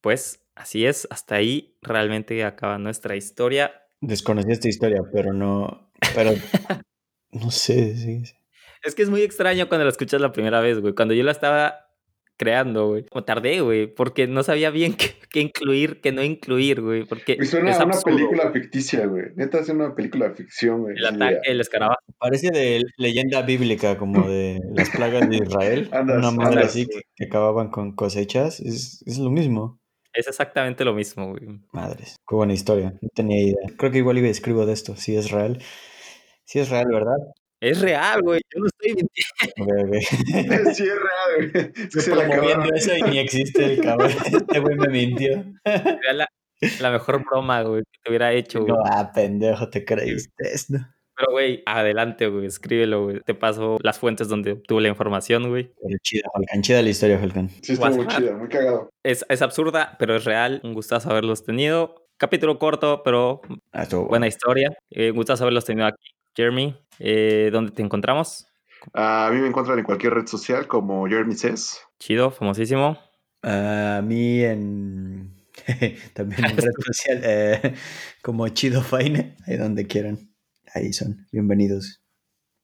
Pues 0.00 0.44
así 0.54 0.86
es, 0.86 1.06
hasta 1.10 1.36
ahí 1.36 1.76
realmente 1.82 2.42
acaba 2.44 2.78
nuestra 2.78 3.16
historia. 3.16 3.72
Desconocí 4.00 4.50
esta 4.50 4.68
historia, 4.68 5.02
pero 5.12 5.32
no. 5.32 5.92
Pero. 6.14 6.32
no 7.32 7.50
sé, 7.50 7.96
sí, 7.96 8.24
sí. 8.24 8.34
Es 8.82 8.96
que 8.96 9.02
es 9.02 9.10
muy 9.10 9.22
extraño 9.22 9.68
cuando 9.68 9.84
la 9.84 9.90
escuchas 9.90 10.20
la 10.20 10.32
primera 10.32 10.60
vez, 10.60 10.80
güey. 10.80 10.94
Cuando 10.94 11.14
yo 11.14 11.22
la 11.22 11.30
estaba 11.30 11.91
creando, 12.36 12.88
güey. 12.88 13.04
Como 13.06 13.24
tardé, 13.24 13.60
güey, 13.60 13.86
porque 13.86 14.26
no 14.26 14.42
sabía 14.42 14.70
bien 14.70 14.94
qué, 14.98 15.14
qué, 15.30 15.40
incluir, 15.40 16.00
qué 16.00 16.12
no 16.12 16.22
incluir, 16.22 16.80
güey. 16.80 17.04
Porque 17.04 17.36
Me 17.38 17.46
suena 17.46 17.76
a 17.76 17.84
una 17.84 18.00
película 18.00 18.50
ficticia, 18.52 19.06
güey. 19.06 19.26
Neta 19.36 19.60
es 19.60 19.68
una 19.68 19.94
película 19.94 20.28
de 20.28 20.34
ficción, 20.34 20.82
güey. 20.82 20.96
El 20.96 21.06
ataque, 21.06 21.38
el 21.44 21.60
escarabajo. 21.60 22.00
Parece 22.18 22.50
de 22.50 22.82
leyenda 22.96 23.42
bíblica, 23.42 23.96
como 23.96 24.28
de 24.28 24.60
las 24.74 24.90
plagas 24.90 25.28
de 25.28 25.36
Israel. 25.36 25.88
Andas, 25.92 26.18
una 26.18 26.30
madre 26.30 26.60
andas, 26.60 26.66
así 26.66 26.86
que, 26.86 27.02
que 27.14 27.24
acababan 27.26 27.70
con 27.70 27.94
cosechas. 27.94 28.60
Es, 28.60 29.02
es 29.06 29.18
lo 29.18 29.30
mismo. 29.30 29.80
Es 30.14 30.28
exactamente 30.28 30.84
lo 30.84 30.92
mismo, 30.92 31.30
güey. 31.30 31.60
Madres. 31.72 32.16
Qué 32.28 32.36
buena 32.36 32.52
historia. 32.52 32.92
No 33.00 33.08
tenía 33.14 33.40
idea. 33.40 33.76
Creo 33.78 33.90
que 33.90 33.98
igual 33.98 34.18
iba 34.18 34.28
a 34.28 34.30
escribo 34.30 34.66
de 34.66 34.74
esto. 34.74 34.94
Si 34.94 35.16
es 35.16 35.30
real. 35.30 35.58
Si 36.44 36.58
es 36.58 36.68
real, 36.68 36.86
¿verdad? 36.92 37.16
Es 37.62 37.80
real, 37.80 38.22
güey. 38.22 38.40
Yo 38.52 38.60
no 38.60 38.66
estoy 38.66 38.92
mintiendo. 38.96 40.74
Sí, 40.74 40.82
es 40.82 40.96
real, 40.96 41.52
güey. 41.52 41.90
Se 41.90 42.10
promoviendo 42.10 42.74
eso 42.74 42.96
y 42.96 43.02
ni 43.02 43.18
existe 43.20 43.64
el 43.64 43.80
cabrón. 43.80 44.10
Este 44.26 44.58
güey 44.58 44.76
me 44.76 44.88
mintió. 44.88 45.44
Era 45.64 46.12
la, 46.12 46.28
la 46.80 46.90
mejor 46.90 47.24
broma, 47.24 47.62
güey, 47.62 47.82
que 47.82 47.98
te 48.02 48.10
hubiera 48.10 48.32
hecho, 48.32 48.62
güey. 48.62 48.72
No, 48.72 48.82
ah, 48.84 49.12
pendejo, 49.14 49.70
te 49.70 49.84
creíste 49.84 50.32
esto. 50.52 50.74
Pero, 51.14 51.30
güey, 51.30 51.62
adelante, 51.64 52.26
güey. 52.26 52.46
Escríbelo, 52.46 53.04
güey. 53.04 53.20
Te 53.20 53.34
paso 53.34 53.78
las 53.80 53.96
fuentes 53.96 54.26
donde 54.26 54.52
obtuve 54.52 54.82
la 54.82 54.88
información, 54.88 55.48
güey. 55.48 55.70
Pero 55.80 55.98
chida, 56.02 56.28
Falcán. 56.32 56.62
Chida 56.62 56.82
la 56.82 56.88
historia, 56.88 57.18
Falcán. 57.20 57.48
Sí, 57.48 57.74
estuvo 57.74 57.90
muy 57.90 58.08
chida, 58.08 58.36
muy 58.36 58.48
cagado. 58.48 58.90
Es, 59.04 59.24
es 59.28 59.40
absurda, 59.40 59.94
pero 60.00 60.16
es 60.16 60.24
real. 60.24 60.60
Un 60.64 60.74
gustazo 60.74 61.10
haberlos 61.10 61.44
tenido. 61.44 62.08
Capítulo 62.16 62.58
corto, 62.58 63.02
pero 63.04 63.40
Ah, 63.72 63.86
buena 64.08 64.26
historia. 64.26 64.76
Eh, 64.90 65.10
un 65.10 65.16
gustazo 65.16 65.44
haberlos 65.44 65.64
tenido 65.64 65.86
aquí. 65.86 66.10
Jeremy, 66.34 66.76
eh, 66.98 67.50
¿dónde 67.52 67.72
te 67.72 67.82
encontramos? 67.82 68.46
A 68.94 69.30
mí 69.32 69.38
me 69.38 69.48
encuentran 69.48 69.78
en 69.78 69.84
cualquier 69.84 70.14
red 70.14 70.26
social 70.26 70.66
como 70.66 71.06
Jeremy 71.06 71.34
Says. 71.34 71.80
Chido, 71.98 72.30
famosísimo. 72.30 72.98
A 73.42 74.00
mí 74.02 74.42
en. 74.42 75.36
También 76.14 76.44
en 76.44 76.56
red 76.56 76.72
social, 76.86 77.20
eh, 77.22 77.74
como 78.22 78.48
Chido 78.48 78.82
Fine, 78.82 79.36
ahí 79.46 79.56
donde 79.56 79.86
quieran. 79.86 80.32
Ahí 80.74 80.92
son. 80.92 81.26
Bienvenidos. 81.30 82.00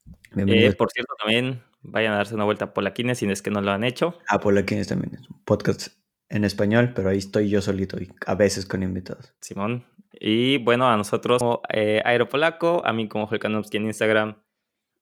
Eh, 0.07 0.13
Bienvenidos. 0.35 0.75
por 0.77 0.91
cierto, 0.91 1.15
también 1.19 1.63
vayan 1.83 2.15
a 2.15 2.17
darse 2.17 2.35
una 2.35 2.45
vuelta 2.45 2.73
por 2.73 2.83
la 2.83 2.95
Kine 2.95 3.15
si 3.15 3.31
es 3.31 3.43
que 3.43 3.51
no 3.51 3.61
lo 3.61 3.71
han 3.71 3.85
hecho. 3.85 4.19
Ah, 4.29 4.41
por 4.41 4.57
aquí 4.57 4.83
también 4.85 5.15
es 5.15 5.29
un 5.29 5.45
podcast 5.45 5.89
en 6.29 6.45
español, 6.45 6.93
pero 6.95 7.11
ahí 7.11 7.19
estoy 7.19 7.49
yo 7.49 7.61
solito 7.63 8.01
y 8.01 8.13
a 8.27 8.35
veces 8.35 8.67
con 8.67 8.83
invitados. 8.83 9.35
Simón. 9.41 9.87
Y 10.13 10.59
bueno, 10.59 10.89
a 10.89 10.97
nosotros 10.97 11.39
como 11.39 11.63
eh, 11.73 12.03
Aeropolaco, 12.05 12.83
a 12.85 12.93
mí 12.93 13.09
como 13.09 13.25
Holkanovsky 13.27 13.77
en 13.77 13.87
Instagram. 13.87 14.43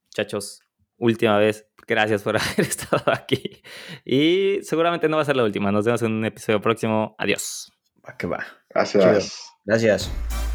Muchachos, 0.06 0.60
última 0.98 1.38
vez, 1.38 1.68
gracias 1.86 2.22
por 2.22 2.36
haber 2.40 2.60
estado 2.60 3.04
aquí. 3.12 3.62
Y 4.04 4.58
seguramente 4.62 5.08
no 5.08 5.16
va 5.16 5.22
a 5.22 5.26
ser 5.26 5.36
la 5.36 5.44
última. 5.44 5.72
Nos 5.72 5.84
vemos 5.84 6.02
en 6.02 6.12
un 6.12 6.24
episodio 6.24 6.60
próximo. 6.60 7.14
Adiós. 7.18 7.72
Va 8.06 8.16
que 8.16 8.26
va. 8.26 8.46
Gracias. 8.70 9.50
Gracias. 9.64 10.45